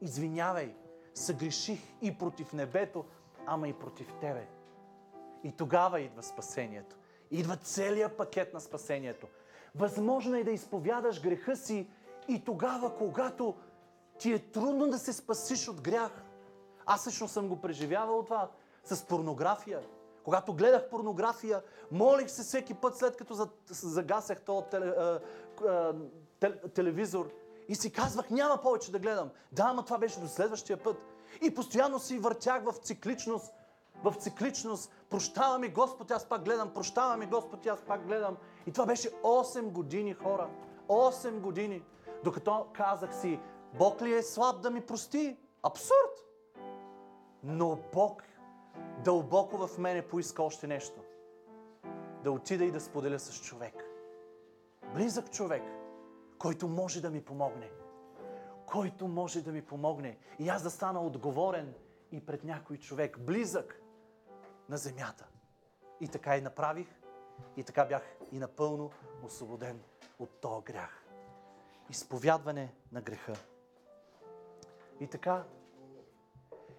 извинявай, 0.00 0.74
съгреших 1.14 1.80
и 2.02 2.18
против 2.18 2.52
небето, 2.52 3.04
ама 3.46 3.68
и 3.68 3.72
против 3.72 4.14
тебе. 4.20 4.48
И 5.44 5.52
тогава 5.52 6.00
идва 6.00 6.22
спасението. 6.22 6.96
Идва 7.30 7.56
целият 7.56 8.16
пакет 8.16 8.54
на 8.54 8.60
спасението. 8.60 9.26
Възможно 9.74 10.36
е 10.36 10.44
да 10.44 10.50
изповядаш 10.50 11.22
греха 11.22 11.56
си 11.56 11.90
и 12.28 12.44
тогава, 12.44 12.96
когато 12.96 13.54
ти 14.18 14.32
е 14.32 14.38
трудно 14.38 14.88
да 14.88 14.98
се 14.98 15.12
спасиш 15.12 15.68
от 15.68 15.80
грях. 15.80 16.24
Аз 16.86 17.04
също 17.04 17.28
съм 17.28 17.48
го 17.48 17.60
преживявал 17.60 18.24
това 18.24 18.50
с 18.84 19.06
порнография. 19.06 19.82
Когато 20.24 20.54
гледах 20.54 20.88
порнография, 20.88 21.62
молих 21.90 22.30
се 22.30 22.42
всеки 22.42 22.74
път, 22.74 22.96
след 22.96 23.16
като 23.16 23.48
загасях 23.66 24.40
този 24.40 24.66
теле, 24.66 24.92
телевизор 26.74 27.30
и 27.68 27.74
си 27.74 27.92
казвах, 27.92 28.30
няма 28.30 28.60
повече 28.62 28.92
да 28.92 28.98
гледам. 28.98 29.30
Да, 29.52 29.62
ама 29.62 29.84
това 29.84 29.98
беше 29.98 30.20
до 30.20 30.28
следващия 30.28 30.82
път. 30.82 30.96
И 31.42 31.54
постоянно 31.54 31.98
си 31.98 32.18
въртях 32.18 32.64
в 32.64 32.72
цикличност, 32.72 33.52
в 34.04 34.14
цикличност. 34.18 34.92
Прощаваме 35.10 35.68
Господ, 35.68 36.10
аз 36.10 36.28
пак 36.28 36.44
гледам, 36.44 36.72
прощаваме 36.74 37.26
Господ, 37.26 37.66
аз 37.66 37.82
пак 37.82 38.06
гледам. 38.06 38.36
И 38.66 38.72
това 38.72 38.86
беше 38.86 39.10
8 39.10 39.62
години 39.62 40.14
хора. 40.14 40.48
8 40.88 41.40
години. 41.40 41.82
Докато 42.24 42.66
казах 42.72 43.16
си, 43.16 43.40
Бог 43.78 44.02
ли 44.02 44.14
е 44.14 44.22
слаб 44.22 44.60
да 44.60 44.70
ми 44.70 44.80
прости? 44.80 45.36
Абсурд! 45.62 46.26
Но 47.42 47.78
Бог 47.92 48.22
дълбоко 49.04 49.66
в 49.66 49.78
мене 49.78 50.08
поиска 50.08 50.42
още 50.42 50.66
нещо. 50.66 51.00
Да 52.24 52.32
отида 52.32 52.64
и 52.64 52.70
да 52.70 52.80
споделя 52.80 53.18
с 53.18 53.42
човек. 53.42 53.84
Близък 54.94 55.30
човек, 55.30 55.62
който 56.38 56.68
може 56.68 57.00
да 57.00 57.10
ми 57.10 57.24
помогне. 57.24 57.70
Който 58.66 59.08
може 59.08 59.42
да 59.42 59.52
ми 59.52 59.62
помогне. 59.62 60.18
И 60.38 60.48
аз 60.48 60.62
да 60.62 60.70
стана 60.70 61.02
отговорен 61.02 61.74
и 62.12 62.26
пред 62.26 62.44
някой 62.44 62.78
човек, 62.78 63.18
близък 63.20 63.82
на 64.68 64.76
земята. 64.76 65.26
И 66.00 66.08
така 66.08 66.36
и 66.36 66.40
направих. 66.40 66.88
И 67.56 67.64
така 67.64 67.84
бях 67.84 68.16
и 68.32 68.38
напълно 68.38 68.90
освободен 69.24 69.82
от 70.18 70.40
този 70.40 70.64
грях. 70.64 71.04
Изповядване 71.90 72.74
на 72.92 73.00
греха. 73.00 73.34
И 75.00 75.06
така, 75.06 75.44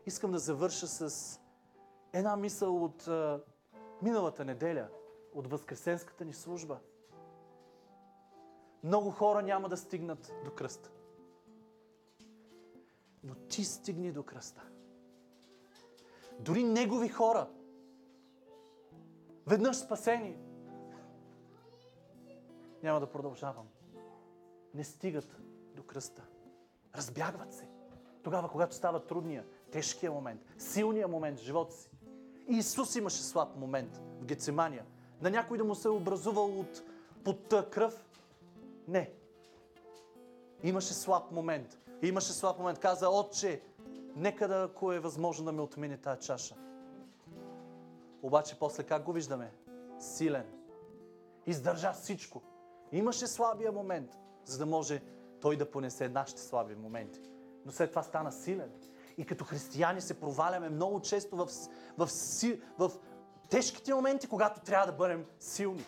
искам 0.06 0.32
да 0.32 0.40
завърша 0.40 0.88
с 0.88 1.40
една 2.14 2.36
мисъл 2.36 2.84
от 2.84 3.08
а, 3.08 3.44
миналата 4.02 4.46
неделя, 4.46 4.90
от 5.34 5.48
възкресенската 5.48 6.26
ни 6.26 6.34
служба. 6.34 6.80
Много 8.84 9.12
хора 9.12 9.42
няма 9.42 9.70
да 9.70 9.78
стигнат 9.78 10.34
до 10.46 10.52
кръста. 10.52 10.92
Но 13.24 13.36
ти 13.36 13.64
стигни 13.64 14.12
до 14.12 14.24
кръста. 14.24 14.64
Дори 16.40 16.64
негови 16.64 17.10
хора, 17.10 17.50
веднъж 19.48 19.78
спасени, 19.78 20.38
няма 22.84 23.00
да 23.00 23.12
продължавам. 23.12 23.68
Не 24.74 24.84
стигат 24.84 25.38
до 25.76 25.84
кръста. 25.84 26.24
Разбягват 26.96 27.54
се. 27.54 27.68
Тогава, 28.24 28.50
когато 28.50 28.76
става 28.76 29.06
трудния, 29.06 29.46
тежкия 29.72 30.12
момент, 30.12 30.42
силния 30.58 31.08
момент 31.08 31.40
в 31.40 31.44
живота 31.44 31.74
си. 31.74 31.90
И 32.50 32.58
Исус 32.58 32.96
имаше 32.96 33.24
слаб 33.24 33.56
момент 33.56 34.02
в 34.20 34.26
Гецемания. 34.26 34.86
На 35.22 35.30
някой 35.30 35.58
да 35.58 35.64
му 35.64 35.76
се 35.76 35.88
е 35.88 35.92
образувал 35.92 36.60
от 36.60 36.84
потта 37.24 37.70
кръв. 37.70 38.06
Не. 38.88 39.12
Имаше 40.64 40.94
слаб 40.94 41.32
момент. 41.32 41.78
Имаше 42.02 42.34
слаб 42.34 42.60
момент. 42.60 42.80
Каза, 42.80 43.10
Отче, 43.10 43.62
нека 44.16 44.48
да, 44.48 44.64
ако 44.64 44.94
е 44.94 45.00
възможно 45.00 45.46
да 45.46 45.52
ме 45.52 45.62
отмине 45.62 45.98
тази 45.98 46.22
чаша. 46.22 46.56
Обаче 48.22 48.60
после 48.60 48.84
как 48.84 49.04
го 49.04 49.14
виждаме? 49.14 49.52
Силен. 50.00 50.46
Издържа 51.46 51.94
всичко. 51.94 52.42
Имаше 52.92 53.28
слабия 53.28 53.72
момент, 53.72 54.18
за 54.46 54.58
да 54.58 54.66
може 54.66 55.02
той 55.42 55.58
да 55.58 55.72
понесе 55.72 56.10
нашите 56.10 56.42
слаби 56.42 56.76
моменти. 56.76 57.22
Но 57.66 57.72
след 57.72 57.90
това 57.90 58.04
стана 58.04 58.32
силен. 58.32 58.72
И 59.18 59.26
като 59.26 59.46
християни 59.46 60.02
се 60.02 60.20
проваляме 60.20 60.70
много 60.70 61.02
често 61.02 61.36
в, 61.36 61.50
в, 61.98 62.08
в, 62.08 62.90
в 62.90 62.92
тежките 63.50 63.94
моменти, 63.94 64.28
когато 64.28 64.62
трябва 64.62 64.86
да 64.86 64.94
бъдем 64.94 65.26
силни. 65.40 65.86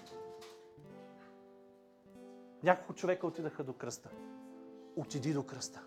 Няколко 2.64 2.94
човека 2.94 3.28
отидаха 3.28 3.64
до 3.64 3.74
кръста. 3.74 4.10
Отиди 4.96 5.34
до 5.34 5.44
кръста. 5.44 5.84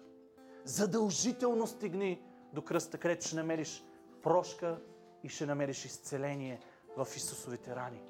Задължително 0.65 1.67
стигни 1.67 2.23
до 2.53 2.63
кръста, 2.63 2.99
където 2.99 3.27
ще 3.27 3.37
намериш 3.37 3.85
прошка 4.23 4.81
и 5.23 5.29
ще 5.29 5.47
намериш 5.47 5.85
изцеление 5.85 6.61
в 6.97 7.07
Исусовите 7.17 7.77
рани. 7.77 8.03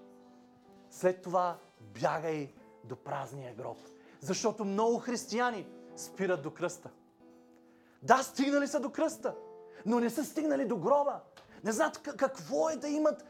След 0.90 1.22
това 1.22 1.58
бягай 1.80 2.54
до 2.84 2.96
празния 2.96 3.54
гроб. 3.54 3.78
Защото 4.20 4.64
много 4.64 4.98
християни 4.98 5.66
спират 5.96 6.42
до 6.42 6.50
кръста. 6.50 6.90
Да, 8.02 8.22
стигнали 8.22 8.66
са 8.66 8.80
до 8.80 8.90
кръста, 8.90 9.34
но 9.86 10.00
не 10.00 10.10
са 10.10 10.24
стигнали 10.24 10.64
до 10.64 10.76
гроба. 10.76 11.20
Не 11.64 11.72
знаят 11.72 12.02
какво 12.02 12.70
е 12.70 12.76
да 12.76 12.88
имат 12.88 13.24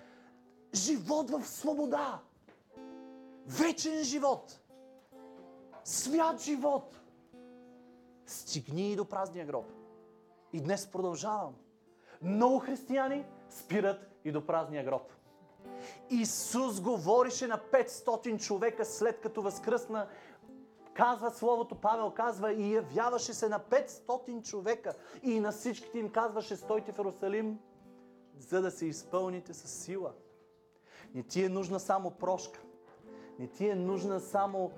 живот 0.75 1.31
в 1.31 1.47
свобода. 1.47 2.21
Вечен 3.47 4.05
живот. 4.05 4.61
Свят 5.85 6.41
живот. 6.41 7.01
Стигни 8.27 8.93
и 8.93 8.97
до 8.97 9.05
празния 9.05 9.47
гроб. 9.47 9.67
И 10.53 10.61
днес 10.61 10.87
продължавам. 10.87 11.55
Много 12.23 12.59
християни 12.59 13.27
спират 13.51 14.11
и 14.25 14.33
до 14.33 14.47
празния 14.47 14.85
гроб. 14.85 15.13
Исус 16.11 16.81
говорише 16.81 17.47
на 17.47 17.59
500 17.59 18.41
човека 18.41 18.85
след 18.85 19.21
като 19.21 19.43
възкръсна 19.43 20.09
казва 20.99 21.31
Словото, 21.31 21.75
Павел 21.75 22.11
казва 22.11 22.53
и 22.53 22.75
явяваше 22.75 23.35
се 23.35 23.49
на 23.49 23.61
500 23.61 24.43
човека 24.43 24.95
и 25.23 25.41
на 25.41 25.53
всичките 25.53 25.99
им 25.99 26.11
казваше, 26.11 26.57
стойте 26.57 26.93
в 26.93 26.99
Иерусалим, 26.99 27.59
за 28.39 28.63
да 28.63 28.71
се 28.71 28.87
изпълните 28.87 29.55
с 29.55 29.69
сила. 29.69 30.13
Не 31.15 31.23
ти 31.23 31.45
е 31.45 31.49
нужна 31.49 31.81
само 31.81 32.11
прошка. 32.11 32.61
Не 33.39 33.47
ти 33.47 33.69
е 33.69 33.75
нужна 33.75 34.21
само, 34.21 34.71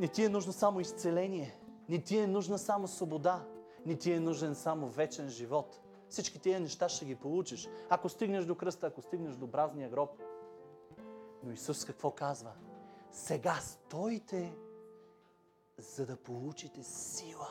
не 0.00 0.08
ти 0.08 0.24
е 0.24 0.28
нужно 0.28 0.52
само 0.52 0.80
изцеление. 0.80 1.58
Не 1.88 2.02
ти 2.02 2.18
е 2.18 2.26
нужна 2.26 2.58
само 2.58 2.88
свобода. 2.88 3.44
Не 3.86 3.96
ти 3.96 4.12
е 4.12 4.20
нужен 4.20 4.54
само 4.54 4.88
вечен 4.88 5.28
живот. 5.28 5.80
Всички 6.08 6.38
тия 6.38 6.60
неща 6.60 6.88
ще 6.88 7.04
ги 7.04 7.14
получиш, 7.14 7.68
ако 7.88 8.08
стигнеш 8.08 8.44
до 8.44 8.54
кръста, 8.54 8.86
ако 8.86 9.02
стигнеш 9.02 9.36
до 9.36 9.50
празния 9.50 9.88
гроб. 9.88 10.10
Но 11.42 11.52
Исус 11.52 11.84
какво 11.84 12.10
казва? 12.10 12.52
Сега 13.12 13.54
стойте, 13.54 14.52
за 15.80 16.06
да 16.06 16.16
получите 16.16 16.82
сила. 16.82 17.48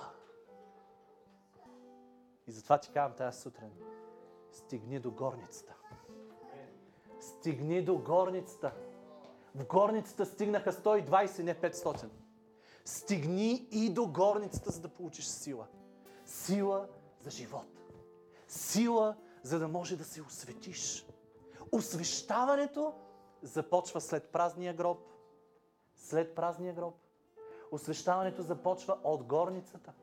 И 2.48 2.52
затова 2.52 2.78
ти 2.78 2.92
казвам 2.92 3.18
тази 3.18 3.42
сутрин. 3.42 3.72
Стигни 4.52 5.00
до 5.00 5.12
горницата. 5.12 5.76
Стигни 7.20 7.86
до 7.86 7.98
горницата. 7.98 8.74
В 9.56 9.66
горницата 9.66 10.26
стигнаха 10.26 10.74
120, 10.74 11.44
не 11.44 11.56
500. 11.56 12.10
Стигни 12.86 13.68
и 13.72 13.94
до 13.94 14.08
горницата, 14.08 14.72
за 14.72 14.82
да 14.82 14.90
получиш 14.90 15.26
сила. 15.26 15.68
Сила 16.26 16.88
за 17.22 17.30
живот. 17.30 17.68
Сила, 18.48 19.16
за 19.44 19.60
да 19.60 19.68
може 19.68 19.98
да 19.98 20.04
се 20.04 20.22
осветиш. 20.22 21.08
Освещаването 21.72 22.94
започва 23.42 24.02
след 24.02 24.32
празния 24.32 24.74
гроб. 24.74 25.00
След 25.96 26.36
празния 26.36 26.74
гроб. 26.74 26.96
Освещаването 27.72 28.42
започва 28.42 28.98
от 29.04 29.24
горницата. 29.24 29.94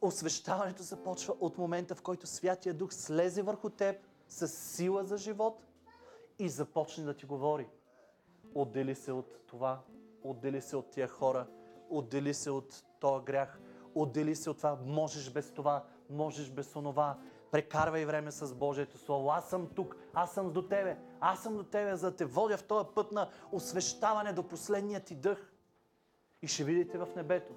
Освещаването 0.00 0.82
започва 0.82 1.34
от 1.40 1.58
момента, 1.58 1.94
в 1.94 2.02
който 2.02 2.26
Святия 2.26 2.74
Дух 2.74 2.92
слезе 2.92 3.42
върху 3.42 3.70
теб 3.70 3.96
с 4.28 4.48
сила 4.48 5.04
за 5.04 5.16
живот 5.16 5.66
и 6.38 6.48
започне 6.48 7.04
да 7.04 7.14
ти 7.14 7.26
говори. 7.26 7.68
Отдели 8.54 8.94
се 8.94 9.12
от 9.12 9.46
това, 9.46 9.80
отдели 10.22 10.60
се 10.60 10.76
от 10.76 10.90
тия 10.90 11.08
хора, 11.08 11.46
отдели 11.90 12.34
се 12.34 12.50
от 12.50 12.84
този 13.00 13.24
грях, 13.24 13.60
отдели 13.94 14.36
се 14.36 14.50
от 14.50 14.56
това, 14.56 14.78
можеш 14.84 15.30
без 15.30 15.52
това, 15.52 15.84
можеш 16.10 16.50
без 16.50 16.76
онова. 16.76 17.18
Прекарвай 17.50 18.06
време 18.06 18.30
с 18.30 18.54
Божието 18.54 18.98
Слово. 18.98 19.30
Аз 19.30 19.50
съм 19.50 19.68
тук, 19.74 19.96
аз 20.14 20.32
съм 20.32 20.52
до 20.52 20.68
тебе, 20.68 20.98
аз 21.20 21.42
съм 21.42 21.56
до 21.56 21.64
тебе, 21.64 21.96
за 21.96 22.10
да 22.10 22.16
те 22.16 22.24
водя 22.24 22.56
в 22.56 22.64
този 22.64 22.88
път 22.94 23.12
на 23.12 23.28
освещаване 23.52 24.32
до 24.32 24.42
последния 24.42 25.00
ти 25.00 25.14
дъх. 25.14 25.49
И 26.42 26.48
ще 26.48 26.64
видите 26.64 26.98
в 26.98 27.08
небето. 27.16 27.52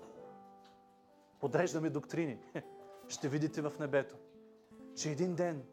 Подреждаме 1.40 1.90
доктрини. 1.90 2.40
Ще 3.08 3.30
видите 3.30 3.62
в 3.62 3.72
небето, 3.80 4.16
че 4.96 5.12
един 5.12 5.36
ден 5.36 5.64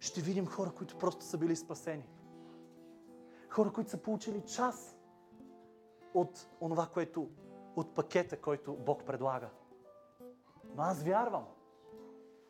ще 0.00 0.20
видим 0.20 0.46
хора, 0.46 0.70
които 0.70 0.98
просто 0.98 1.24
са 1.24 1.38
били 1.38 1.56
спасени. 1.56 2.04
Хора, 3.48 3.72
които 3.72 3.90
са 3.90 4.02
получили 4.02 4.40
час 4.40 4.96
от 6.14 6.48
онова, 6.60 6.86
което, 6.86 7.28
от 7.76 7.94
пакета, 7.94 8.40
който 8.40 8.74
Бог 8.74 9.04
предлага. 9.04 9.48
Но 10.76 10.82
аз 10.82 11.02
вярвам. 11.02 11.44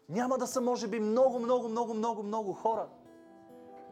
Няма 0.09 0.39
да 0.39 0.47
са, 0.47 0.61
може 0.61 0.89
би, 0.89 1.01
много, 1.01 1.39
много, 1.39 1.69
много, 1.69 1.95
много, 1.95 2.23
много 2.23 2.53
хора. 2.53 2.89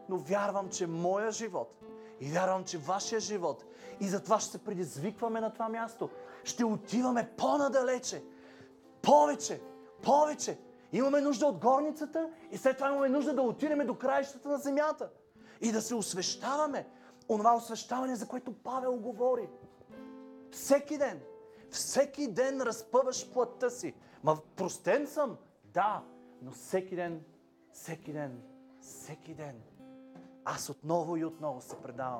Но 0.09 0.17
вярвам, 0.17 0.69
че 0.69 0.87
моя 0.87 1.31
живот 1.31 1.83
и 2.19 2.31
вярвам, 2.31 2.63
че 2.63 2.77
вашия 2.77 3.19
живот 3.19 3.65
и 3.99 4.07
затова 4.07 4.39
ще 4.39 4.51
се 4.51 4.63
предизвикваме 4.63 5.41
на 5.41 5.53
това 5.53 5.69
място. 5.69 6.09
Ще 6.43 6.65
отиваме 6.65 7.29
по-надалече. 7.37 8.23
Повече, 9.01 9.61
повече. 10.03 10.59
Имаме 10.91 11.21
нужда 11.21 11.45
от 11.45 11.57
горницата 11.57 12.29
и 12.51 12.57
след 12.57 12.77
това 12.77 12.89
имаме 12.89 13.09
нужда 13.09 13.33
да 13.33 13.41
отидем 13.41 13.87
до 13.87 13.95
краищата 13.95 14.49
на 14.49 14.57
земята. 14.57 15.09
И 15.61 15.71
да 15.71 15.81
се 15.81 15.95
освещаваме. 15.95 16.87
Онова 17.29 17.55
освещаване, 17.55 18.15
за 18.15 18.27
което 18.27 18.53
Павел 18.53 18.95
говори. 18.95 19.49
Всеки 20.51 20.97
ден. 20.97 21.21
Всеки 21.69 22.27
ден 22.27 22.61
разпъваш 22.61 23.29
плътта 23.29 23.69
си. 23.69 23.95
Ма 24.23 24.37
простен 24.55 25.07
съм. 25.07 25.37
Да, 25.63 26.03
но 26.41 26.51
всеки 26.51 26.95
ден, 26.95 27.23
всеки 27.73 28.13
ден, 28.13 28.41
всеки 28.81 29.33
ден. 29.33 29.61
Аз 30.45 30.69
отново 30.69 31.17
и 31.17 31.25
отново 31.25 31.61
се 31.61 31.75
предавам 31.75 32.15